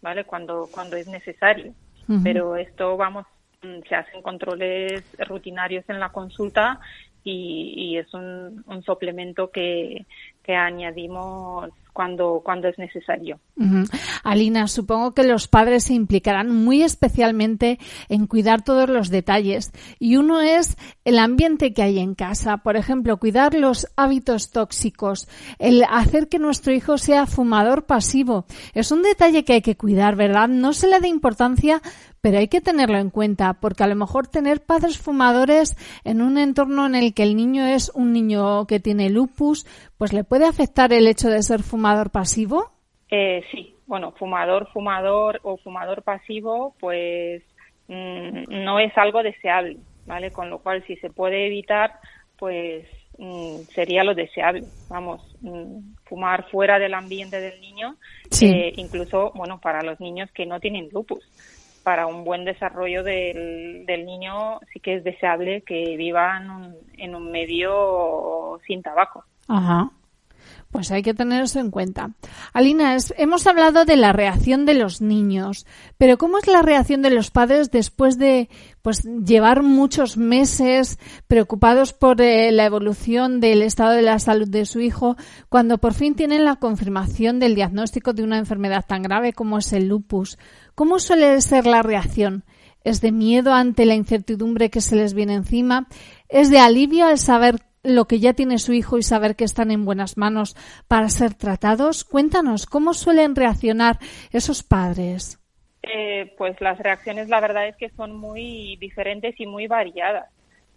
¿vale? 0.00 0.24
Cuando, 0.24 0.70
cuando 0.72 0.96
es 0.96 1.06
necesario. 1.06 1.74
Pero 2.22 2.56
esto, 2.56 2.96
vamos, 2.96 3.26
mm, 3.62 3.80
se 3.86 3.94
hacen 3.94 4.22
controles 4.22 5.04
rutinarios 5.28 5.84
en 5.90 6.00
la 6.00 6.08
consulta 6.08 6.80
y, 7.22 7.74
y 7.76 7.98
es 7.98 8.14
un, 8.14 8.64
un 8.66 8.82
suplemento 8.82 9.50
que, 9.50 10.06
que 10.42 10.56
añadimos 10.56 11.70
cuando, 11.94 12.42
cuando 12.44 12.68
es 12.68 12.76
necesario. 12.76 13.38
Alina, 14.24 14.66
supongo 14.66 15.14
que 15.14 15.22
los 15.22 15.46
padres 15.48 15.84
se 15.84 15.94
implicarán 15.94 16.50
muy 16.50 16.82
especialmente 16.82 17.78
en 18.08 18.26
cuidar 18.26 18.62
todos 18.62 18.90
los 18.90 19.10
detalles 19.10 19.72
y 20.00 20.16
uno 20.16 20.42
es 20.42 20.76
el 21.04 21.18
ambiente 21.18 21.72
que 21.72 21.82
hay 21.82 22.00
en 22.00 22.14
casa, 22.14 22.58
por 22.58 22.76
ejemplo, 22.76 23.16
cuidar 23.18 23.54
los 23.54 23.86
hábitos 23.96 24.50
tóxicos, 24.50 25.28
el 25.58 25.84
hacer 25.88 26.28
que 26.28 26.40
nuestro 26.40 26.72
hijo 26.72 26.98
sea 26.98 27.26
fumador 27.26 27.84
pasivo. 27.84 28.44
Es 28.74 28.90
un 28.90 29.02
detalle 29.02 29.44
que 29.44 29.54
hay 29.54 29.62
que 29.62 29.76
cuidar, 29.76 30.16
¿verdad? 30.16 30.48
No 30.48 30.72
se 30.72 30.88
le 30.88 30.98
da 30.98 31.06
importancia, 31.06 31.80
pero 32.20 32.38
hay 32.38 32.48
que 32.48 32.62
tenerlo 32.62 32.98
en 32.98 33.10
cuenta, 33.10 33.52
porque 33.54 33.84
a 33.84 33.86
lo 33.86 33.94
mejor 33.94 34.26
tener 34.26 34.62
padres 34.62 34.98
fumadores 34.98 35.76
en 36.02 36.22
un 36.22 36.38
entorno 36.38 36.86
en 36.86 36.96
el 36.96 37.14
que 37.14 37.22
el 37.22 37.36
niño 37.36 37.66
es 37.66 37.92
un 37.94 38.12
niño 38.12 38.66
que 38.66 38.80
tiene 38.80 39.10
lupus, 39.10 39.66
pues 39.98 40.12
le 40.12 40.24
puede 40.24 40.46
afectar 40.46 40.92
el 40.92 41.06
hecho 41.06 41.28
de 41.28 41.42
ser 41.42 41.62
fumador 41.62 41.83
pasivo. 42.10 42.72
Eh, 43.10 43.44
sí, 43.50 43.74
bueno, 43.86 44.12
fumador, 44.12 44.68
fumador 44.72 45.40
o 45.42 45.58
fumador 45.58 46.02
pasivo, 46.02 46.74
pues 46.80 47.42
mm, 47.88 48.64
no 48.64 48.78
es 48.78 48.96
algo 48.96 49.22
deseable, 49.22 49.76
¿vale? 50.06 50.30
Con 50.30 50.48
lo 50.48 50.60
cual, 50.60 50.82
si 50.86 50.96
se 50.96 51.10
puede 51.10 51.46
evitar, 51.46 51.92
pues 52.38 52.86
mm, 53.18 53.56
sería 53.74 54.02
lo 54.02 54.14
deseable. 54.14 54.64
Vamos, 54.88 55.20
mm, 55.42 55.94
fumar 56.04 56.50
fuera 56.50 56.78
del 56.78 56.94
ambiente 56.94 57.38
del 57.38 57.60
niño, 57.60 57.96
eh, 58.40 58.72
incluso, 58.76 59.32
bueno, 59.34 59.60
para 59.60 59.82
los 59.82 60.00
niños 60.00 60.30
que 60.32 60.46
no 60.46 60.60
tienen 60.60 60.88
lupus 60.90 61.22
para 61.82 62.06
un 62.06 62.24
buen 62.24 62.46
desarrollo 62.46 63.04
del, 63.04 63.84
del 63.84 64.06
niño 64.06 64.58
sí 64.72 64.80
que 64.80 64.94
es 64.94 65.04
deseable 65.04 65.60
que 65.60 65.98
viva 65.98 66.38
en 66.38 66.50
un, 66.50 66.76
en 66.96 67.14
un 67.14 67.30
medio 67.30 68.58
sin 68.66 68.82
tabaco. 68.82 69.24
Ajá. 69.48 69.90
Pues 70.74 70.90
hay 70.90 71.04
que 71.04 71.14
tener 71.14 71.44
eso 71.44 71.60
en 71.60 71.70
cuenta. 71.70 72.10
Alina, 72.52 72.96
hemos 73.16 73.46
hablado 73.46 73.84
de 73.84 73.94
la 73.94 74.12
reacción 74.12 74.66
de 74.66 74.74
los 74.74 75.00
niños, 75.00 75.66
pero 75.98 76.18
¿cómo 76.18 76.36
es 76.38 76.48
la 76.48 76.62
reacción 76.62 77.00
de 77.00 77.10
los 77.10 77.30
padres 77.30 77.70
después 77.70 78.18
de 78.18 78.48
pues 78.82 79.04
llevar 79.04 79.62
muchos 79.62 80.16
meses 80.16 80.98
preocupados 81.28 81.92
por 81.92 82.20
eh, 82.20 82.50
la 82.50 82.64
evolución 82.64 83.38
del 83.38 83.62
estado 83.62 83.92
de 83.92 84.02
la 84.02 84.18
salud 84.18 84.48
de 84.48 84.66
su 84.66 84.80
hijo 84.80 85.16
cuando 85.48 85.78
por 85.78 85.94
fin 85.94 86.16
tienen 86.16 86.44
la 86.44 86.56
confirmación 86.56 87.38
del 87.38 87.54
diagnóstico 87.54 88.12
de 88.12 88.24
una 88.24 88.38
enfermedad 88.38 88.84
tan 88.84 89.04
grave 89.04 89.32
como 89.32 89.58
es 89.58 89.72
el 89.72 89.86
lupus? 89.86 90.38
¿Cómo 90.74 90.98
suele 90.98 91.40
ser 91.40 91.66
la 91.66 91.82
reacción? 91.82 92.42
¿Es 92.82 93.00
de 93.00 93.12
miedo 93.12 93.54
ante 93.54 93.86
la 93.86 93.94
incertidumbre 93.94 94.70
que 94.70 94.80
se 94.80 94.96
les 94.96 95.14
viene 95.14 95.34
encima? 95.34 95.86
¿Es 96.28 96.50
de 96.50 96.58
alivio 96.58 97.06
al 97.06 97.20
saber 97.20 97.62
lo 97.84 98.06
que 98.06 98.18
ya 98.18 98.32
tiene 98.32 98.58
su 98.58 98.72
hijo 98.72 98.98
y 98.98 99.02
saber 99.02 99.36
que 99.36 99.44
están 99.44 99.70
en 99.70 99.84
buenas 99.84 100.16
manos 100.16 100.56
para 100.88 101.08
ser 101.08 101.34
tratados? 101.34 102.04
Cuéntanos, 102.04 102.66
¿cómo 102.66 102.94
suelen 102.94 103.36
reaccionar 103.36 103.98
esos 104.32 104.62
padres? 104.62 105.38
Eh, 105.82 106.34
pues 106.38 106.60
las 106.60 106.78
reacciones 106.78 107.28
la 107.28 107.40
verdad 107.40 107.68
es 107.68 107.76
que 107.76 107.90
son 107.90 108.16
muy 108.16 108.76
diferentes 108.76 109.38
y 109.38 109.46
muy 109.46 109.66
variadas. 109.66 110.30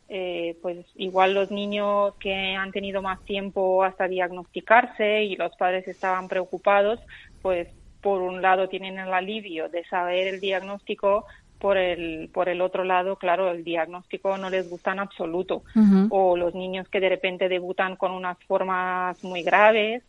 Eh, 0.10 0.58
pues 0.62 0.86
igual 0.96 1.34
los 1.34 1.52
niños 1.52 2.14
que 2.20 2.56
han 2.56 2.72
tenido 2.72 3.02
más 3.02 3.24
tiempo 3.26 3.84
hasta 3.84 4.08
diagnosticarse 4.08 5.24
y 5.24 5.36
los 5.36 5.54
padres 5.58 5.88
estaban 5.88 6.30
preocupados, 6.30 7.00
pues 7.42 7.68
por 8.02 8.22
un 8.22 8.42
lado 8.42 8.70
tienen 8.70 9.00
el 9.00 9.14
alivio 9.14 9.68
de 9.68 9.84
saber 9.86 10.28
el 10.28 10.40
diagnóstico, 10.40 11.26
por 11.60 11.78
el, 11.78 12.30
por 12.34 12.50
el 12.50 12.62
otro 12.62 12.84
lado, 12.84 13.16
claro, 13.16 13.52
el 13.52 13.64
diagnóstico 13.64 14.38
no 14.38 14.50
les 14.50 14.70
gusta 14.70 14.92
en 14.92 15.00
absoluto. 15.00 15.64
O 16.10 16.38
los 16.38 16.54
niños 16.54 16.88
que 16.90 17.00
de 17.00 17.10
repente 17.10 17.50
debutan 17.50 17.96
con 17.96 18.12
unas 18.12 18.38
formas 18.46 19.22
muy 19.24 19.44
graves, 19.44 20.04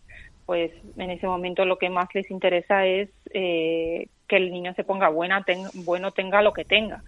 pues 0.47 0.73
en 0.97 1.11
ese 1.11 1.27
momento 1.27 1.65
lo 1.65 1.79
que 1.79 1.91
más 1.91 2.09
les 2.15 2.31
interesa 2.31 2.87
es 2.87 3.11
eh, 3.33 4.09
que 4.27 4.37
el 4.37 4.51
niño 4.51 4.75
se 4.75 4.85
ponga 4.85 5.09
buena, 5.09 5.45
bueno, 5.75 6.13
tenga 6.13 6.43
lo 6.43 6.53
que 6.53 6.65
tenga. 6.65 7.03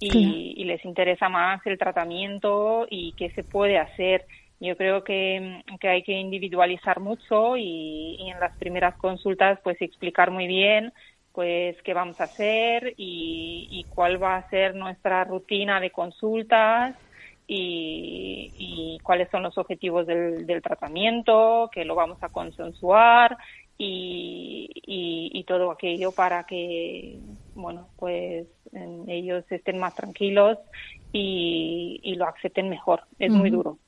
Y, 0.00 0.64
les 0.64 0.84
interesa 0.84 1.28
más 1.28 1.66
el 1.66 1.78
tratamiento 1.78 2.86
y 2.88 3.12
qué 3.12 3.30
se 3.30 3.42
puede 3.42 3.78
hacer. 3.78 4.26
Yo 4.60 4.76
creo 4.76 5.02
que, 5.02 5.62
que 5.80 5.88
hay 5.88 6.02
que 6.02 6.12
individualizar 6.12 7.00
mucho 7.00 7.56
y, 7.56 8.16
y, 8.20 8.30
en 8.30 8.38
las 8.38 8.56
primeras 8.58 8.96
consultas 8.96 9.58
pues 9.64 9.80
explicar 9.80 10.30
muy 10.30 10.46
bien 10.46 10.92
pues 11.38 11.76
qué 11.84 11.94
vamos 11.94 12.20
a 12.20 12.24
hacer 12.24 12.94
y, 12.96 13.86
cuál 13.94 14.20
va 14.20 14.38
a 14.38 14.50
ser 14.50 14.74
nuestra 14.74 15.22
rutina 15.22 15.78
de 15.78 15.92
consultas 15.92 16.96
y, 17.46 18.98
cuáles 19.04 19.30
son 19.30 19.44
los 19.44 19.56
objetivos 19.56 20.04
del, 20.08 20.60
tratamiento, 20.60 21.70
que 21.72 21.84
lo 21.84 21.94
vamos 21.94 22.18
a 22.22 22.28
consensuar 22.30 23.36
y, 23.78 25.44
todo 25.46 25.70
aquello 25.70 26.10
para 26.10 26.42
que, 26.42 27.20
bueno, 27.54 27.86
pues 27.96 28.48
ellos 29.06 29.44
estén 29.48 29.78
más 29.78 29.94
tranquilos 29.94 30.58
y, 31.12 32.16
lo 32.16 32.26
acepten 32.26 32.68
mejor. 32.68 33.02
Es 33.20 33.30
muy 33.30 33.50
duro. 33.50 33.78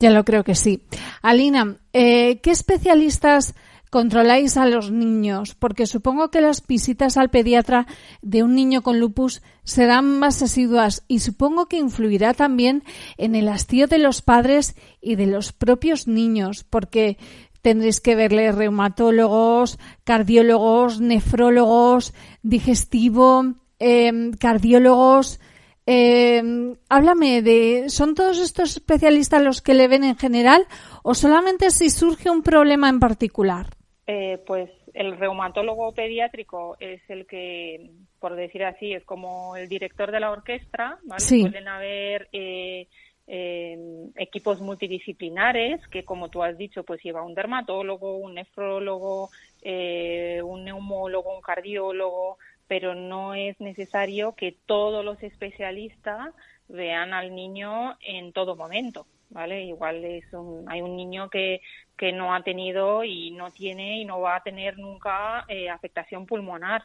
Ya 0.00 0.10
lo 0.10 0.24
creo 0.24 0.42
que 0.42 0.56
sí. 0.56 0.82
Alina, 1.22 1.76
eh, 1.92 2.40
¿qué 2.40 2.50
especialistas 2.50 3.54
controláis 3.94 4.56
a 4.56 4.66
los 4.66 4.90
niños? 4.90 5.54
Porque 5.54 5.86
supongo 5.86 6.28
que 6.28 6.40
las 6.40 6.66
visitas 6.66 7.16
al 7.16 7.30
pediatra 7.30 7.86
de 8.22 8.42
un 8.42 8.56
niño 8.56 8.82
con 8.82 8.98
lupus 8.98 9.40
serán 9.62 10.18
más 10.18 10.42
asiduas 10.42 11.04
y 11.06 11.20
supongo 11.20 11.66
que 11.66 11.78
influirá 11.78 12.34
también 12.34 12.82
en 13.18 13.36
el 13.36 13.46
hastío 13.48 13.86
de 13.86 13.98
los 13.98 14.20
padres 14.20 14.74
y 15.00 15.14
de 15.14 15.26
los 15.26 15.52
propios 15.52 16.08
niños, 16.08 16.64
porque 16.64 17.18
tendréis 17.62 18.00
que 18.00 18.16
verle 18.16 18.50
reumatólogos, 18.50 19.78
cardiólogos, 20.02 21.00
nefrólogos, 21.00 22.14
digestivo, 22.42 23.54
em, 23.78 24.32
cardiólogos. 24.32 25.38
Eh, 25.86 26.42
háblame 26.88 27.42
de, 27.42 27.84
¿son 27.90 28.16
todos 28.16 28.38
estos 28.38 28.72
especialistas 28.72 29.40
los 29.40 29.62
que 29.62 29.74
le 29.74 29.86
ven 29.86 30.02
en 30.02 30.16
general 30.16 30.66
o 31.04 31.14
solamente 31.14 31.70
si 31.70 31.90
surge 31.90 32.28
un 32.28 32.42
problema 32.42 32.88
en 32.88 32.98
particular? 32.98 33.68
Eh, 34.06 34.38
pues 34.46 34.70
el 34.92 35.16
reumatólogo 35.16 35.92
pediátrico 35.92 36.76
es 36.78 37.00
el 37.08 37.26
que, 37.26 37.90
por 38.20 38.36
decir 38.36 38.62
así, 38.64 38.92
es 38.92 39.02
como 39.04 39.56
el 39.56 39.66
director 39.66 40.10
de 40.10 40.20
la 40.20 40.30
orquesta, 40.30 40.98
¿vale? 41.04 41.40
Pueden 41.40 41.68
haber 41.68 42.28
eh, 42.32 42.86
eh, 43.26 43.78
equipos 44.16 44.60
multidisciplinares 44.60 45.80
que, 45.88 46.04
como 46.04 46.28
tú 46.28 46.42
has 46.42 46.58
dicho, 46.58 46.82
pues 46.82 47.02
lleva 47.02 47.22
un 47.22 47.34
dermatólogo, 47.34 48.18
un 48.18 48.34
nefrólogo, 48.34 49.30
un 49.62 50.64
neumólogo, 50.64 51.34
un 51.34 51.42
cardiólogo, 51.42 52.36
pero 52.68 52.94
no 52.94 53.34
es 53.34 53.58
necesario 53.58 54.34
que 54.34 54.54
todos 54.66 55.02
los 55.02 55.22
especialistas 55.22 56.34
vean 56.68 57.14
al 57.14 57.34
niño 57.34 57.96
en 58.00 58.34
todo 58.34 58.54
momento. 58.54 59.06
¿vale? 59.34 59.64
Igual 59.64 60.04
es 60.04 60.32
un, 60.32 60.64
hay 60.68 60.80
un 60.80 60.96
niño 60.96 61.28
que, 61.28 61.60
que 61.96 62.12
no 62.12 62.34
ha 62.34 62.42
tenido 62.42 63.04
y 63.04 63.30
no 63.30 63.50
tiene 63.50 63.98
y 64.00 64.04
no 64.04 64.20
va 64.20 64.36
a 64.36 64.42
tener 64.42 64.78
nunca 64.78 65.44
eh, 65.48 65.70
afectación 65.70 66.26
pulmonar, 66.26 66.84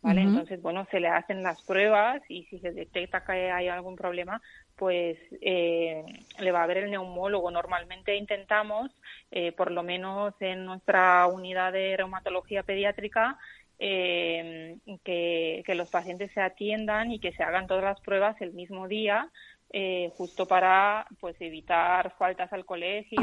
¿vale? 0.00 0.22
Entonces, 0.22 0.62
bueno, 0.62 0.86
se 0.90 1.00
le 1.00 1.08
hacen 1.08 1.42
las 1.42 1.60
pruebas 1.62 2.22
y 2.28 2.44
si 2.44 2.58
se 2.60 2.72
detecta 2.72 3.24
que 3.24 3.50
hay 3.50 3.68
algún 3.68 3.96
problema, 3.96 4.40
pues 4.76 5.18
eh, 5.40 6.04
le 6.38 6.52
va 6.52 6.62
a 6.62 6.66
ver 6.66 6.78
el 6.78 6.90
neumólogo. 6.90 7.50
Normalmente 7.50 8.16
intentamos, 8.16 8.90
eh, 9.30 9.52
por 9.52 9.70
lo 9.70 9.82
menos 9.82 10.34
en 10.40 10.64
nuestra 10.64 11.26
unidad 11.26 11.72
de 11.72 11.96
reumatología 11.96 12.62
pediátrica, 12.62 13.38
que, 13.78 14.78
que, 15.04 15.74
los 15.74 15.90
pacientes 15.90 16.32
se 16.32 16.40
atiendan 16.40 17.12
y 17.12 17.18
que 17.18 17.32
se 17.32 17.42
hagan 17.42 17.66
todas 17.66 17.84
las 17.84 18.00
pruebas 18.00 18.40
el 18.40 18.54
mismo 18.54 18.88
día 18.88 19.30
eh, 19.78 20.10
justo 20.16 20.46
para 20.46 21.06
pues 21.20 21.36
evitar 21.38 22.14
faltas 22.16 22.50
al 22.50 22.64
colegio 22.64 23.20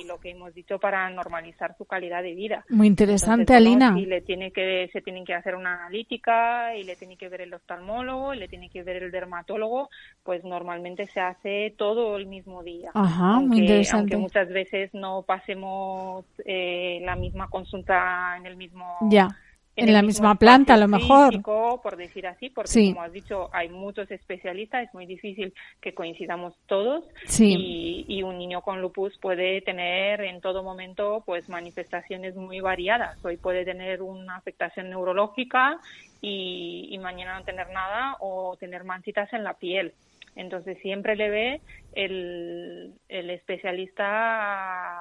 y 0.00 0.06
lo 0.06 0.20
que 0.20 0.30
hemos 0.30 0.54
dicho 0.54 0.78
para 0.78 1.10
normalizar 1.10 1.76
su 1.76 1.84
calidad 1.84 2.22
de 2.22 2.32
vida. 2.32 2.64
Muy 2.68 2.86
interesante, 2.86 3.56
Alina. 3.56 3.92
Y 3.98 4.06
le 4.06 4.20
tiene 4.20 4.52
que 4.52 4.88
se 4.92 5.00
tienen 5.00 5.24
que 5.24 5.34
hacer 5.34 5.56
una 5.56 5.74
analítica 5.74 6.76
y 6.76 6.84
le 6.84 6.94
tiene 6.94 7.16
que 7.16 7.28
ver 7.28 7.40
el 7.40 7.52
oftalmólogo 7.54 8.34
y 8.34 8.38
le 8.38 8.46
tiene 8.46 8.70
que 8.70 8.84
ver 8.84 9.02
el 9.02 9.10
dermatólogo, 9.10 9.90
pues 10.22 10.44
normalmente 10.44 11.08
se 11.08 11.18
hace 11.18 11.74
todo 11.76 12.16
el 12.16 12.26
mismo 12.26 12.62
día. 12.62 12.92
Ajá, 12.94 13.40
muy 13.40 13.58
interesante. 13.58 14.14
Aunque 14.14 14.16
muchas 14.16 14.48
veces 14.48 14.94
no 14.94 15.22
pasemos 15.22 16.24
eh, 16.44 17.00
la 17.04 17.16
misma 17.16 17.48
consulta 17.48 18.36
en 18.36 18.46
el 18.46 18.56
mismo 18.56 18.96
ya 19.10 19.36
en, 19.76 19.92
la 19.92 20.02
misma 20.02 20.34
planta 20.36 20.74
a 20.74 20.76
lo 20.76 20.88
mejor. 20.88 21.42
por 21.42 21.96
decir 21.96 22.26
así, 22.26 22.50
porque 22.50 22.92
como 22.92 23.02
has 23.02 23.12
dicho, 23.12 23.50
hay 23.52 23.68
muchos 23.68 24.10
especialistas, 24.10 24.88
es 24.88 24.94
muy 24.94 25.06
difícil 25.06 25.52
que 25.80 25.94
coincidamos 25.94 26.54
todos 26.66 27.04
y, 27.38 28.04
y, 28.08 28.22
un 28.22 28.38
niño 28.38 28.62
con 28.62 28.80
lupus 28.80 29.18
puede 29.18 29.60
tener 29.60 30.22
en 30.22 30.40
todo 30.40 30.62
momento 30.62 31.22
pues 31.26 31.48
manifestaciones 31.48 32.34
muy 32.34 32.60
variadas. 32.60 33.22
Hoy 33.24 33.36
puede 33.36 33.64
tener 33.64 34.02
una 34.02 34.36
afectación 34.36 34.90
neurológica 34.90 35.78
y, 36.20 36.88
y 36.90 36.98
mañana 36.98 37.38
no 37.38 37.44
tener 37.44 37.68
nada 37.70 38.16
o 38.20 38.56
tener 38.58 38.84
manchitas 38.84 39.32
en 39.32 39.44
la 39.44 39.54
piel. 39.54 39.92
Entonces 40.34 40.78
siempre 40.82 41.16
le 41.16 41.30
ve 41.30 41.60
el, 41.94 42.92
el 43.08 43.30
especialista 43.30 45.00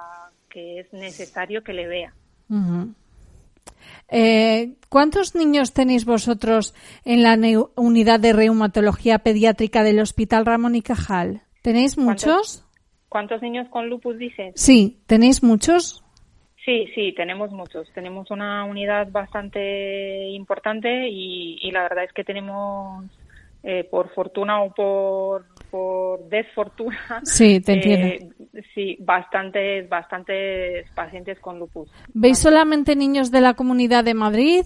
que 0.50 0.80
es 0.80 0.94
necesario 0.94 1.64
que 1.64 1.74
le 1.74 1.88
vea. 1.88 2.14
Eh, 4.10 4.76
¿Cuántos 4.90 5.36
niños 5.36 5.74
tenéis 5.74 6.06
vosotros 6.06 6.74
en 7.04 7.24
la 7.24 7.38
unidad 7.76 8.20
de 8.20 8.34
reumatología 8.34 9.20
pediátrica 9.20 9.84
del 9.84 10.00
Hospital 10.00 10.46
Ramón 10.46 10.76
y 10.76 10.82
Cajal? 10.82 11.42
¿Tenéis 11.62 11.98
muchos? 11.98 12.64
¿Cuántos, 13.10 13.42
niños 13.42 13.68
con 13.70 13.90
lupus 13.90 14.18
dices? 14.18 14.54
Sí, 14.56 15.00
¿tenéis 15.08 15.42
muchos? 15.42 16.06
Sí, 16.66 16.88
sí, 16.96 17.14
tenemos 17.16 17.52
muchos. 17.52 17.88
Tenemos 17.94 18.32
una 18.32 18.66
unidad 18.66 19.12
bastante 19.12 20.30
importante 20.30 21.08
y, 21.10 21.72
la 21.72 21.84
verdad 21.84 22.06
es 22.06 22.14
que 22.14 22.24
tenemos, 22.24 23.06
eh, 23.68 23.84
por 23.84 24.14
fortuna 24.14 24.62
o 24.62 24.72
por 24.72 25.46
por 25.72 26.30
desfortuna. 26.30 27.20
Sí, 27.24 27.60
te 27.60 27.74
entiendo. 27.74 28.08
Eh, 28.08 28.64
sí, 28.74 28.96
bastantes, 29.00 29.90
bastantes 29.90 30.90
pacientes 30.92 31.40
con 31.40 31.60
lupus. 31.60 31.90
¿Veis 32.14 32.40
solamente 32.40 32.96
niños 32.96 33.32
de 33.32 33.42
la 33.42 33.56
Comunidad 33.56 34.04
de 34.04 34.14
Madrid 34.14 34.66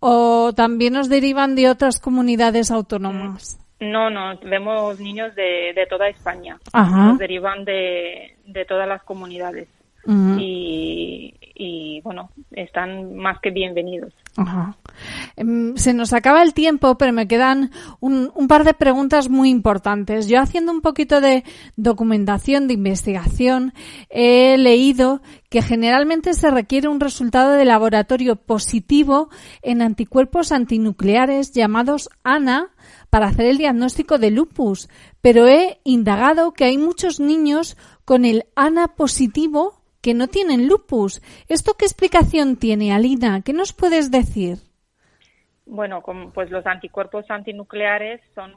o 0.00 0.52
también 0.54 0.96
os 0.96 1.08
derivan 1.08 1.54
de 1.54 1.68
otras 1.68 2.00
comunidades 2.00 2.70
autónomas? 2.70 3.60
No, 3.80 4.10
no, 4.10 4.36
vemos 4.40 4.98
niños 4.98 5.34
de, 5.36 5.72
de 5.74 5.86
toda 5.86 6.08
España. 6.08 6.58
Nos 6.74 7.18
derivan 7.18 7.64
de, 7.64 8.36
de 8.46 8.64
todas 8.64 8.88
las 8.88 9.02
comunidades. 9.02 9.68
y, 10.38 11.34
y, 11.58 12.00
bueno, 12.02 12.30
están 12.52 13.16
más 13.16 13.40
que 13.40 13.50
bienvenidos. 13.50 14.14
Em, 15.36 15.76
se 15.76 15.92
nos 15.92 16.12
acaba 16.12 16.42
el 16.42 16.54
tiempo, 16.54 16.96
pero 16.96 17.12
me 17.12 17.26
quedan 17.26 17.72
un, 17.98 18.30
un, 18.34 18.46
par 18.46 18.62
de 18.62 18.74
preguntas 18.74 19.28
muy 19.28 19.50
importantes. 19.50 20.28
Yo 20.28 20.40
haciendo 20.40 20.70
un 20.70 20.80
poquito 20.80 21.20
de 21.20 21.42
documentación, 21.76 22.68
de 22.68 22.74
investigación, 22.74 23.74
he 24.08 24.56
leído 24.56 25.20
que 25.50 25.60
generalmente 25.60 26.34
se 26.34 26.50
requiere 26.50 26.88
un 26.88 27.00
resultado 27.00 27.52
de 27.52 27.64
laboratorio 27.64 28.36
positivo 28.36 29.28
en 29.62 29.82
anticuerpos 29.82 30.52
antinucleares 30.52 31.52
llamados 31.52 32.08
ANA 32.22 32.70
para 33.10 33.26
hacer 33.26 33.46
el 33.46 33.58
diagnóstico 33.58 34.18
de 34.18 34.30
lupus, 34.30 34.88
pero 35.20 35.48
he 35.48 35.80
indagado 35.82 36.52
que 36.52 36.64
hay 36.64 36.78
muchos 36.78 37.18
niños 37.18 37.76
con 38.04 38.24
el 38.24 38.44
ANA 38.54 38.94
positivo 38.94 39.77
que 40.00 40.14
no 40.14 40.28
tienen 40.28 40.68
lupus. 40.68 41.22
¿Esto 41.48 41.74
qué 41.74 41.84
explicación 41.84 42.56
tiene, 42.56 42.92
Alina? 42.92 43.42
¿Qué 43.44 43.52
nos 43.52 43.72
puedes 43.72 44.10
decir? 44.10 44.58
Bueno, 45.66 46.02
pues 46.32 46.50
los 46.50 46.66
anticuerpos 46.66 47.30
antinucleares 47.30 48.22
son 48.34 48.52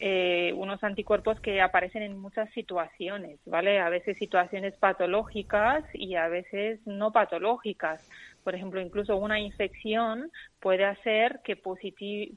eh, 0.00 0.52
unos 0.56 0.82
anticuerpos 0.82 1.40
que 1.40 1.60
aparecen 1.60 2.02
en 2.02 2.18
muchas 2.18 2.50
situaciones, 2.50 3.38
¿vale? 3.46 3.78
A 3.78 3.88
veces 3.88 4.18
situaciones 4.18 4.74
patológicas 4.76 5.84
y 5.94 6.16
a 6.16 6.28
veces 6.28 6.80
no 6.86 7.12
patológicas 7.12 8.06
por 8.46 8.54
ejemplo, 8.54 8.80
incluso 8.80 9.16
una 9.16 9.40
infección 9.40 10.30
puede 10.60 10.84
hacer 10.84 11.40
que, 11.42 11.60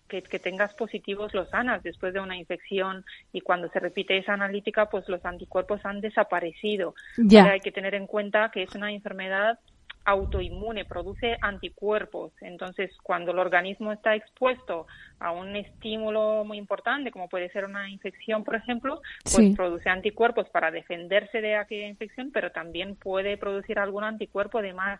que, 0.08 0.40
tengas 0.40 0.74
positivos 0.74 1.36
los 1.36 1.54
ANAS 1.54 1.84
después 1.84 2.16
de 2.16 2.20
una 2.20 2.36
infección 2.36 3.06
y 3.32 3.42
cuando 3.42 3.70
se 3.70 3.80
repite 3.80 4.18
esa 4.18 4.34
analítica, 4.34 4.90
pues 4.90 5.08
los 5.08 5.24
anticuerpos 5.24 5.82
han 5.84 6.02
desaparecido. 6.02 6.96
Ya. 7.16 7.52
hay 7.52 7.60
que 7.60 7.72
tener 7.72 7.94
en 7.94 8.08
cuenta 8.08 8.50
que 8.52 8.64
es 8.64 8.74
una 8.74 8.92
enfermedad 8.92 9.60
autoinmune, 10.04 10.84
produce 10.86 11.38
anticuerpos. 11.42 12.32
Entonces, 12.42 12.90
cuando 13.04 13.32
el 13.32 13.38
organismo 13.38 13.92
está 13.92 14.16
expuesto 14.16 14.88
a 15.20 15.32
un 15.32 15.56
estímulo 15.56 16.44
muy 16.44 16.58
importante, 16.58 17.12
como 17.12 17.30
puede 17.30 17.52
ser 17.52 17.66
una 17.66 17.88
infección, 17.88 18.44
por 18.44 18.56
ejemplo, 18.56 19.00
pues 19.32 19.56
produce 19.56 19.90
anticuerpos 19.90 20.50
para 20.50 20.72
defenderse 20.72 21.40
de 21.40 21.56
aquella 21.56 21.88
infección, 21.88 22.32
pero 22.32 22.52
también 22.52 22.96
puede 22.96 23.38
producir 23.38 23.78
algún 23.78 24.04
anticuerpo 24.04 24.64
de 24.64 24.74
más. 24.74 25.00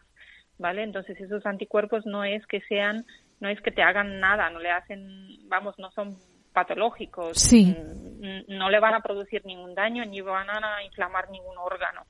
¿Vale? 0.60 0.84
Entonces 0.84 1.20
esos 1.20 1.46
anticuerpos 1.46 2.06
no 2.06 2.24
es 2.24 2.46
que 2.46 2.62
sean, 2.62 3.06
no 3.40 3.50
es 3.50 3.60
que 3.62 3.72
te 3.72 3.82
hagan 3.82 4.20
nada, 4.20 4.50
no 4.50 4.60
le 4.60 4.70
hacen, 4.70 5.28
vamos, 5.48 5.80
no 5.80 5.90
son 5.92 6.16
patológicos, 6.54 7.40
sí. 7.40 7.76
Mm, 7.76 8.58
no 8.58 8.70
le 8.70 8.80
van 8.80 8.94
a 8.94 9.02
producir 9.02 9.46
ningún 9.46 9.74
daño 9.74 10.06
ni 10.06 10.22
van 10.22 10.50
a 10.50 10.84
inflamar 10.84 11.30
ningún 11.32 11.58
órgano, 11.58 12.04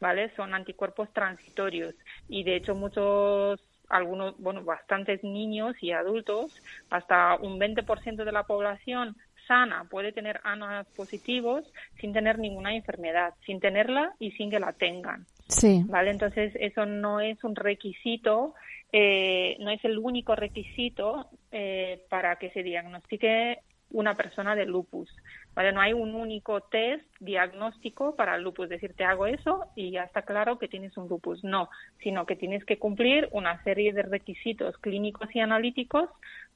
¿vale? 0.00 0.34
Son 0.34 0.54
anticuerpos 0.54 1.12
transitorios 1.12 1.94
y 2.28 2.42
de 2.42 2.56
hecho 2.56 2.74
muchos 2.74 3.60
algunos, 3.88 4.38
bueno, 4.38 4.62
bastantes 4.62 5.22
niños 5.24 5.74
y 5.80 5.90
adultos, 5.90 6.54
hasta 6.90 7.34
un 7.36 7.58
20% 7.58 8.24
de 8.24 8.32
la 8.32 8.44
población 8.44 9.16
sana 9.48 9.84
puede 9.90 10.12
tener 10.12 10.40
anas 10.44 10.86
positivos 10.94 11.64
sin 12.00 12.12
tener 12.12 12.38
ninguna 12.38 12.72
enfermedad, 12.74 13.34
sin 13.44 13.58
tenerla 13.58 14.12
y 14.20 14.30
sin 14.32 14.48
que 14.48 14.60
la 14.60 14.72
tengan. 14.72 15.26
Sí. 15.50 15.82
¿Vale? 15.86 16.10
Entonces, 16.10 16.52
eso 16.58 16.86
no 16.86 17.20
es 17.20 17.42
un 17.44 17.56
requisito, 17.56 18.54
eh, 18.92 19.56
no 19.60 19.70
es 19.70 19.84
el 19.84 19.98
único 19.98 20.34
requisito 20.34 21.28
eh, 21.52 22.02
para 22.08 22.36
que 22.36 22.50
se 22.50 22.62
diagnostique 22.62 23.58
una 23.92 24.16
persona 24.16 24.54
de 24.54 24.66
lupus. 24.66 25.10
¿Vale? 25.54 25.72
No 25.72 25.80
hay 25.80 25.92
un 25.92 26.14
único 26.14 26.60
test 26.60 27.04
diagnóstico 27.18 28.14
para 28.14 28.36
el 28.36 28.42
lupus, 28.42 28.68
decir, 28.68 28.94
te 28.94 29.04
hago 29.04 29.26
eso 29.26 29.66
y 29.74 29.90
ya 29.90 30.04
está 30.04 30.22
claro 30.22 30.58
que 30.58 30.68
tienes 30.68 30.96
un 30.96 31.08
lupus. 31.08 31.42
No, 31.42 31.68
sino 32.02 32.24
que 32.24 32.36
tienes 32.36 32.64
que 32.64 32.78
cumplir 32.78 33.28
una 33.32 33.62
serie 33.64 33.92
de 33.92 34.02
requisitos 34.02 34.78
clínicos 34.78 35.28
y 35.34 35.40
analíticos 35.40 36.08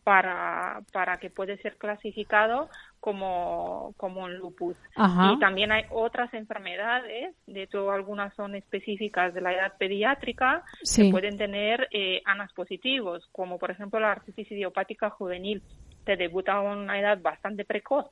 para, 0.05 0.83
para 0.93 1.17
que 1.17 1.31
puede 1.31 1.57
ser 1.59 1.77
clasificado 1.77 2.69
como, 3.01 3.95
como 3.97 4.23
un 4.23 4.37
lupus. 4.37 4.77
Y 4.97 5.38
también 5.38 5.73
hay 5.73 5.85
otras 5.90 6.33
enfermedades, 6.35 7.35
de 7.47 7.62
hecho 7.64 7.90
algunas 7.90 8.35
son 8.35 8.55
específicas 8.55 9.35
de 9.35 9.40
la 9.40 9.53
edad 9.53 9.73
pediátrica, 9.79 10.62
que 10.95 11.11
pueden 11.11 11.38
tener 11.38 11.88
eh, 11.90 12.23
ANAS 12.27 12.53
positivos, 12.53 13.27
como 13.33 13.59
por 13.59 13.71
ejemplo 13.71 13.99
la 13.99 14.12
artritis 14.12 14.53
idiopática 14.53 15.11
juvenil, 15.11 15.62
que 16.05 16.17
debuta 16.17 16.53
a 16.53 16.61
una 16.61 17.01
edad 17.01 17.19
bastante 17.21 17.64
precoz 17.64 18.07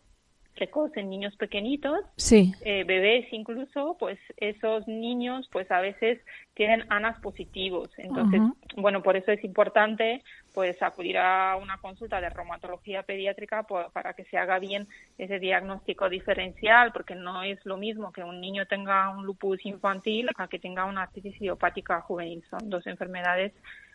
precoz 0.55 0.97
en 0.97 1.09
niños 1.11 1.35
pequeñitos, 1.37 2.01
sí. 2.17 2.53
Eh, 2.65 2.85
bebés 2.85 3.33
incluso, 3.33 3.97
pues 3.99 4.19
esos 4.37 4.87
niños 4.87 5.49
pues 5.51 5.71
a 5.71 5.81
veces 5.81 6.21
tienen 6.55 6.85
ANAS 6.91 7.19
positivos. 7.21 7.89
Entonces, 7.97 8.41
bueno, 8.77 9.03
por 9.03 9.17
eso 9.17 9.33
es 9.33 9.43
importante 9.45 10.23
pues 10.55 10.83
acudir 10.83 11.17
a 11.19 11.57
una 11.57 11.79
consulta 11.79 12.21
de 12.21 12.29
reumatología 12.29 13.03
pediátrica 13.03 13.63
para 13.93 14.13
que 14.13 14.25
se 14.25 14.37
haga 14.37 14.59
bien 14.59 14.87
ese 15.17 15.39
diagnóstico 15.39 16.09
diferencial, 16.09 16.93
porque 16.93 17.15
no 17.15 17.43
es 17.43 17.59
lo 17.65 17.79
mismo 17.79 18.13
que 18.13 18.23
un 18.23 18.41
niño 18.41 18.67
tenga 18.67 19.09
un 19.11 19.25
lupus 19.25 19.65
infantil 19.65 20.29
a 20.37 20.49
que 20.49 20.59
tenga 20.59 20.85
una 20.85 21.03
artritis 21.03 21.37
idiopática 21.37 22.01
juvenil. 22.03 22.45
Son 22.51 22.69
dos 22.69 22.87
enfermedades 22.87 23.53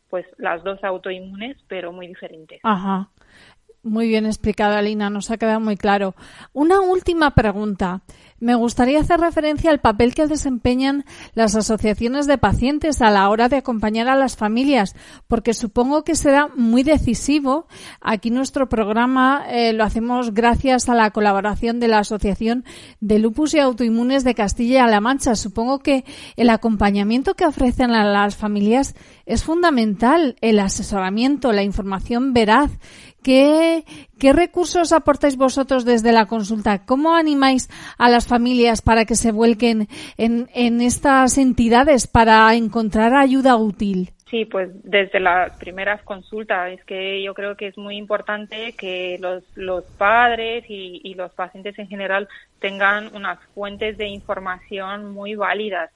pues 0.09 0.25
las 0.37 0.63
dos 0.63 0.83
autoinmunes, 0.83 1.57
pero 1.67 1.91
muy 1.91 2.07
diferentes. 2.07 2.59
Ajá. 2.63 3.09
Muy 3.87 4.09
bien 4.09 4.25
explicado, 4.25 4.75
Alina, 4.75 5.09
nos 5.09 5.31
ha 5.31 5.37
quedado 5.37 5.61
muy 5.61 5.77
claro. 5.77 6.13
Una 6.51 6.81
última 6.81 7.31
pregunta. 7.31 8.01
Me 8.39 8.53
gustaría 8.53 8.99
hacer 8.99 9.19
referencia 9.19 9.71
al 9.71 9.79
papel 9.79 10.13
que 10.13 10.27
desempeñan 10.27 11.05
las 11.33 11.55
asociaciones 11.55 12.27
de 12.27 12.37
pacientes 12.37 13.01
a 13.01 13.09
la 13.09 13.29
hora 13.29 13.47
de 13.47 13.55
acompañar 13.55 14.09
a 14.09 14.15
las 14.15 14.35
familias, 14.35 14.93
porque 15.27 15.53
supongo 15.53 16.03
que 16.03 16.15
será 16.15 16.49
muy 16.55 16.83
decisivo. 16.83 17.65
Aquí 18.01 18.29
nuestro 18.29 18.67
programa 18.67 19.45
eh, 19.49 19.71
lo 19.71 19.85
hacemos 19.85 20.33
gracias 20.33 20.89
a 20.89 20.93
la 20.93 21.09
colaboración 21.11 21.79
de 21.79 21.87
la 21.87 21.99
Asociación 21.99 22.65
de 22.99 23.19
Lupus 23.19 23.53
y 23.53 23.59
Autoinmunes 23.59 24.25
de 24.25 24.35
Castilla-La 24.35 24.99
Mancha. 24.99 25.35
Supongo 25.35 25.79
que 25.79 26.03
el 26.35 26.49
acompañamiento 26.49 27.35
que 27.35 27.45
ofrecen 27.45 27.91
a 27.91 28.03
las 28.03 28.35
familias 28.35 28.95
es 29.25 29.43
fundamental, 29.43 30.35
el 30.41 30.59
asesoramiento, 30.59 31.53
la 31.53 31.63
información 31.63 32.33
veraz 32.33 32.69
¿Qué, 33.27 33.83
recursos 34.31 34.93
aportáis 34.93 35.35
vosotros 35.35 35.83
desde 35.83 36.13
la 36.13 36.27
consulta? 36.27 36.85
¿Cómo 36.85 37.13
animáis 37.13 37.67
a 37.97 38.07
las 38.07 38.25
familias 38.25 38.81
para 38.81 39.03
que 39.03 39.15
se 39.15 39.33
vuelquen 39.33 39.89
en, 40.17 40.47
estas 40.79 41.37
entidades 41.37 42.07
para 42.07 42.55
encontrar 42.55 43.13
ayuda 43.13 43.57
útil? 43.57 44.11
Sí, 44.29 44.45
pues 44.45 44.69
desde 44.81 45.19
las 45.19 45.51
primeras 45.57 46.01
consultas 46.03 46.71
es 46.71 46.85
que 46.85 47.21
yo 47.21 47.33
creo 47.33 47.57
que 47.57 47.67
es 47.67 47.77
muy 47.77 47.97
importante 47.97 48.73
que 48.77 49.19
los, 49.19 49.83
padres 49.97 50.63
y, 50.69 51.01
y 51.03 51.15
los 51.15 51.33
pacientes 51.33 51.77
en 51.79 51.89
general 51.89 52.29
tengan 52.59 53.13
unas 53.13 53.39
fuentes 53.53 53.97
de 53.97 54.07
información 54.07 55.11
muy 55.11 55.35
válidas, 55.35 55.91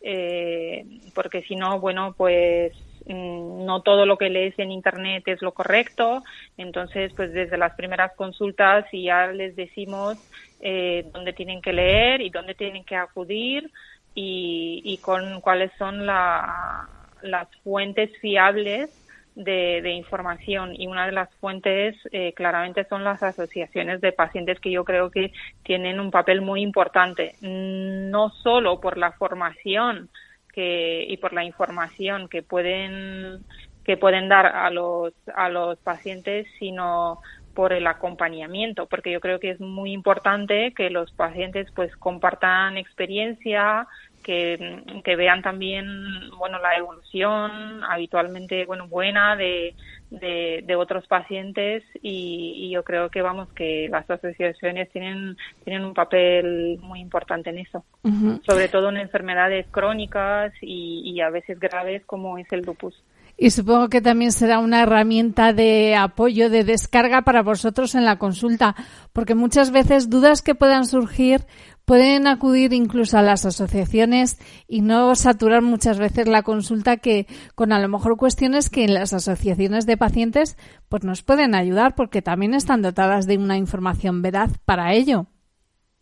eh, 0.00 0.84
porque 1.14 1.42
si 1.42 1.54
no, 1.54 1.78
bueno, 1.78 2.12
pues 2.18 2.72
no 3.06 3.82
todo 3.82 4.06
lo 4.06 4.16
que 4.18 4.30
lees 4.30 4.58
en 4.58 4.72
internet 4.72 5.24
es 5.26 5.42
lo 5.42 5.52
correcto. 5.52 6.22
Entonces 6.56 7.12
pues 7.14 7.32
desde 7.32 7.56
las 7.56 7.74
primeras 7.74 8.12
consultas 8.14 8.86
y 8.92 9.04
ya 9.04 9.28
les 9.28 9.56
decimos 9.56 10.18
eh, 10.60 11.04
dónde 11.12 11.32
tienen 11.32 11.62
que 11.62 11.72
leer 11.72 12.20
y 12.20 12.30
dónde 12.30 12.54
tienen 12.54 12.84
que 12.84 12.96
acudir 12.96 13.70
y, 14.14 14.98
con 15.02 15.40
cuáles 15.40 15.72
son 15.78 16.04
las 16.06 17.48
fuentes 17.64 18.10
fiables 18.20 18.90
de, 19.34 19.90
información. 19.90 20.74
Y 20.78 20.86
una 20.86 21.06
de 21.06 21.12
las 21.12 21.32
fuentes 21.36 21.96
eh, 22.12 22.32
claramente 22.34 22.84
son 22.84 23.04
las 23.04 23.22
asociaciones 23.22 24.00
de 24.00 24.12
pacientes 24.12 24.60
que 24.60 24.70
yo 24.70 24.84
creo 24.84 25.10
que 25.10 25.32
tienen 25.62 26.00
un 26.00 26.10
papel 26.10 26.42
muy 26.42 26.62
importante 26.62 27.34
no 27.40 28.30
solo 28.30 28.80
por 28.80 28.98
la 28.98 29.12
formación 29.12 30.08
que, 30.52 31.04
y 31.08 31.16
por 31.16 31.32
la 31.32 31.44
información 31.44 32.28
que 32.28 32.42
pueden 32.42 33.44
que 33.84 33.96
pueden 33.96 34.28
dar 34.28 34.46
a 34.46 34.70
los 34.70 35.12
a 35.34 35.48
los 35.48 35.78
pacientes 35.80 36.46
sino 36.58 37.20
por 37.54 37.72
el 37.72 37.86
acompañamiento 37.86 38.86
porque 38.86 39.10
yo 39.12 39.20
creo 39.20 39.40
que 39.40 39.50
es 39.50 39.60
muy 39.60 39.92
importante 39.92 40.72
que 40.74 40.90
los 40.90 41.10
pacientes 41.12 41.68
pues 41.74 41.94
compartan 41.96 42.76
experiencia 42.76 43.86
que, 44.22 44.82
que 45.04 45.16
vean 45.16 45.42
también 45.42 45.86
bueno 46.38 46.58
la 46.58 46.76
evolución 46.76 47.82
habitualmente 47.84 48.64
bueno 48.64 48.88
buena 48.88 49.36
de, 49.36 49.74
de, 50.10 50.76
otros 50.76 51.06
pacientes 51.06 51.82
y, 52.00 52.70
yo 52.72 52.82
creo 52.84 53.10
que 53.10 53.22
vamos 53.22 53.48
que 53.54 53.88
las 53.90 54.08
asociaciones 54.08 54.90
tienen 54.90 55.36
tienen 55.64 55.84
un 55.84 55.94
papel 55.94 56.78
muy 56.80 57.00
importante 57.00 57.50
en 57.50 57.58
eso. 57.58 57.84
Sobre 58.46 58.68
todo 58.68 58.88
en 58.88 58.96
enfermedades 58.96 59.66
crónicas 59.70 60.52
y, 60.60 61.02
y 61.04 61.20
a 61.20 61.30
veces 61.30 61.60
graves 61.60 62.02
como 62.06 62.38
es 62.38 62.50
el 62.52 62.62
lupus. 62.62 62.94
Y 63.36 63.50
supongo 63.50 63.88
que 63.88 64.00
también 64.00 64.30
será 64.30 64.58
una 64.58 64.82
herramienta 64.82 65.52
de 65.52 65.96
apoyo, 65.96 66.50
de 66.50 66.64
descarga 66.64 67.22
para 67.22 67.42
vosotros 67.42 67.94
en 67.94 68.04
la 68.04 68.18
consulta, 68.18 68.76
porque 69.12 69.34
muchas 69.34 69.72
veces 69.72 70.10
dudas 70.10 70.42
que 70.42 70.54
puedan 70.54 70.86
surgir 70.86 71.40
pueden 71.84 72.26
acudir 72.26 72.72
incluso 72.72 73.18
a 73.18 73.22
las 73.22 73.44
asociaciones 73.44 74.38
y 74.68 74.80
no 74.82 75.14
saturar 75.14 75.62
muchas 75.62 75.98
veces 75.98 76.28
la 76.28 76.42
consulta 76.42 76.96
que 76.96 77.26
con 77.54 77.72
a 77.72 77.80
lo 77.80 77.88
mejor 77.88 78.16
cuestiones 78.16 78.70
que 78.70 78.84
en 78.84 78.94
las 78.94 79.12
asociaciones 79.12 79.86
de 79.86 79.96
pacientes 79.96 80.56
pues 80.88 81.04
nos 81.04 81.22
pueden 81.22 81.54
ayudar 81.54 81.94
porque 81.94 82.22
también 82.22 82.54
están 82.54 82.82
dotadas 82.82 83.26
de 83.26 83.38
una 83.38 83.56
información 83.56 84.22
veraz 84.22 84.58
para 84.64 84.92
ello. 84.94 85.26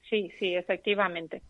Sí, 0.08 0.30
sí, 0.38 0.54
efectivamente. 0.54 1.42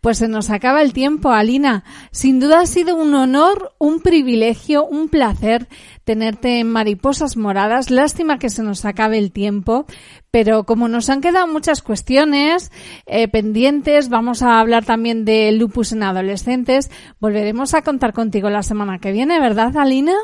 Pues 0.00 0.18
se 0.18 0.28
nos 0.28 0.50
acaba 0.50 0.82
el 0.82 0.92
tiempo, 0.92 1.30
Alina. 1.30 1.84
Sin 2.10 2.40
duda 2.40 2.60
ha 2.60 2.66
sido 2.66 2.96
un 2.96 3.14
honor, 3.14 3.72
un 3.78 4.00
privilegio, 4.00 4.84
un 4.84 5.08
placer 5.08 5.66
tenerte 6.04 6.60
en 6.60 6.70
Mariposas 6.70 7.36
Moradas. 7.36 7.90
Lástima 7.90 8.38
que 8.38 8.48
se 8.48 8.62
nos 8.62 8.84
acabe 8.84 9.18
el 9.18 9.32
tiempo, 9.32 9.86
pero 10.30 10.64
como 10.64 10.88
nos 10.88 11.10
han 11.10 11.20
quedado 11.20 11.46
muchas 11.46 11.82
cuestiones 11.82 12.70
eh, 13.06 13.28
pendientes, 13.28 14.08
vamos 14.08 14.42
a 14.42 14.60
hablar 14.60 14.84
también 14.84 15.24
de 15.24 15.52
lupus 15.52 15.92
en 15.92 16.02
adolescentes. 16.02 16.90
Volveremos 17.20 17.74
a 17.74 17.82
contar 17.82 18.12
contigo 18.12 18.48
la 18.50 18.62
semana 18.62 18.98
que 18.98 19.12
viene, 19.12 19.40
¿verdad, 19.40 19.76
Alina? 19.76 20.14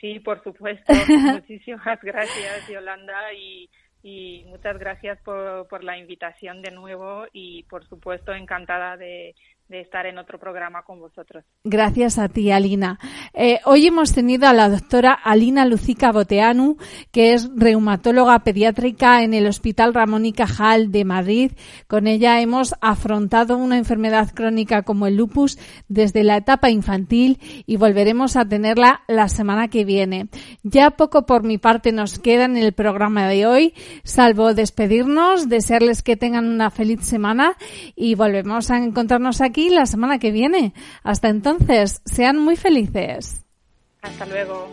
Sí, 0.00 0.18
por 0.18 0.42
supuesto. 0.42 0.92
Muchísimas 1.32 2.00
gracias, 2.02 2.68
Yolanda. 2.68 3.32
Y 3.34 3.70
y 4.02 4.44
muchas 4.48 4.78
gracias 4.78 5.20
por, 5.22 5.68
por 5.68 5.84
la 5.84 5.96
invitación 5.98 6.62
de 6.62 6.70
nuevo 6.70 7.26
y 7.32 7.62
por 7.64 7.86
supuesto 7.86 8.32
encantada 8.34 8.96
de, 8.96 9.34
de 9.72 9.80
estar 9.80 10.04
en 10.04 10.18
otro 10.18 10.38
programa 10.38 10.82
con 10.82 11.00
vosotros. 11.00 11.44
Gracias 11.64 12.18
a 12.18 12.28
ti, 12.28 12.52
Alina. 12.52 12.98
Eh, 13.32 13.58
hoy 13.64 13.86
hemos 13.86 14.12
tenido 14.12 14.46
a 14.46 14.52
la 14.52 14.68
doctora 14.68 15.12
Alina 15.12 15.64
Lucica 15.64 16.12
Boteanu, 16.12 16.76
que 17.10 17.32
es 17.32 17.48
reumatóloga 17.56 18.38
pediátrica 18.40 19.22
en 19.22 19.32
el 19.32 19.46
Hospital 19.46 19.94
Ramón 19.94 20.26
y 20.26 20.34
Cajal 20.34 20.92
de 20.92 21.06
Madrid. 21.06 21.52
Con 21.86 22.06
ella 22.06 22.40
hemos 22.42 22.74
afrontado 22.82 23.56
una 23.56 23.78
enfermedad 23.78 24.32
crónica 24.34 24.82
como 24.82 25.06
el 25.06 25.16
lupus 25.16 25.58
desde 25.88 26.22
la 26.22 26.36
etapa 26.36 26.68
infantil 26.68 27.40
y 27.66 27.76
volveremos 27.76 28.36
a 28.36 28.44
tenerla 28.44 29.02
la 29.08 29.28
semana 29.28 29.68
que 29.68 29.86
viene. 29.86 30.28
Ya 30.62 30.90
poco 30.90 31.24
por 31.24 31.44
mi 31.44 31.56
parte 31.56 31.92
nos 31.92 32.18
queda 32.18 32.44
en 32.44 32.58
el 32.58 32.74
programa 32.74 33.26
de 33.26 33.46
hoy, 33.46 33.74
salvo 34.04 34.52
despedirnos, 34.52 35.48
desearles 35.48 36.02
que 36.02 36.18
tengan 36.18 36.46
una 36.46 36.70
feliz 36.70 37.06
semana 37.06 37.56
y 37.96 38.16
volvemos 38.16 38.70
a 38.70 38.76
encontrarnos 38.76 39.40
aquí 39.62 39.70
la 39.70 39.86
semana 39.86 40.18
que 40.18 40.30
viene. 40.32 40.74
Hasta 41.02 41.28
entonces, 41.28 42.02
sean 42.04 42.38
muy 42.38 42.56
felices. 42.56 43.44
Hasta 44.02 44.26
luego. 44.26 44.68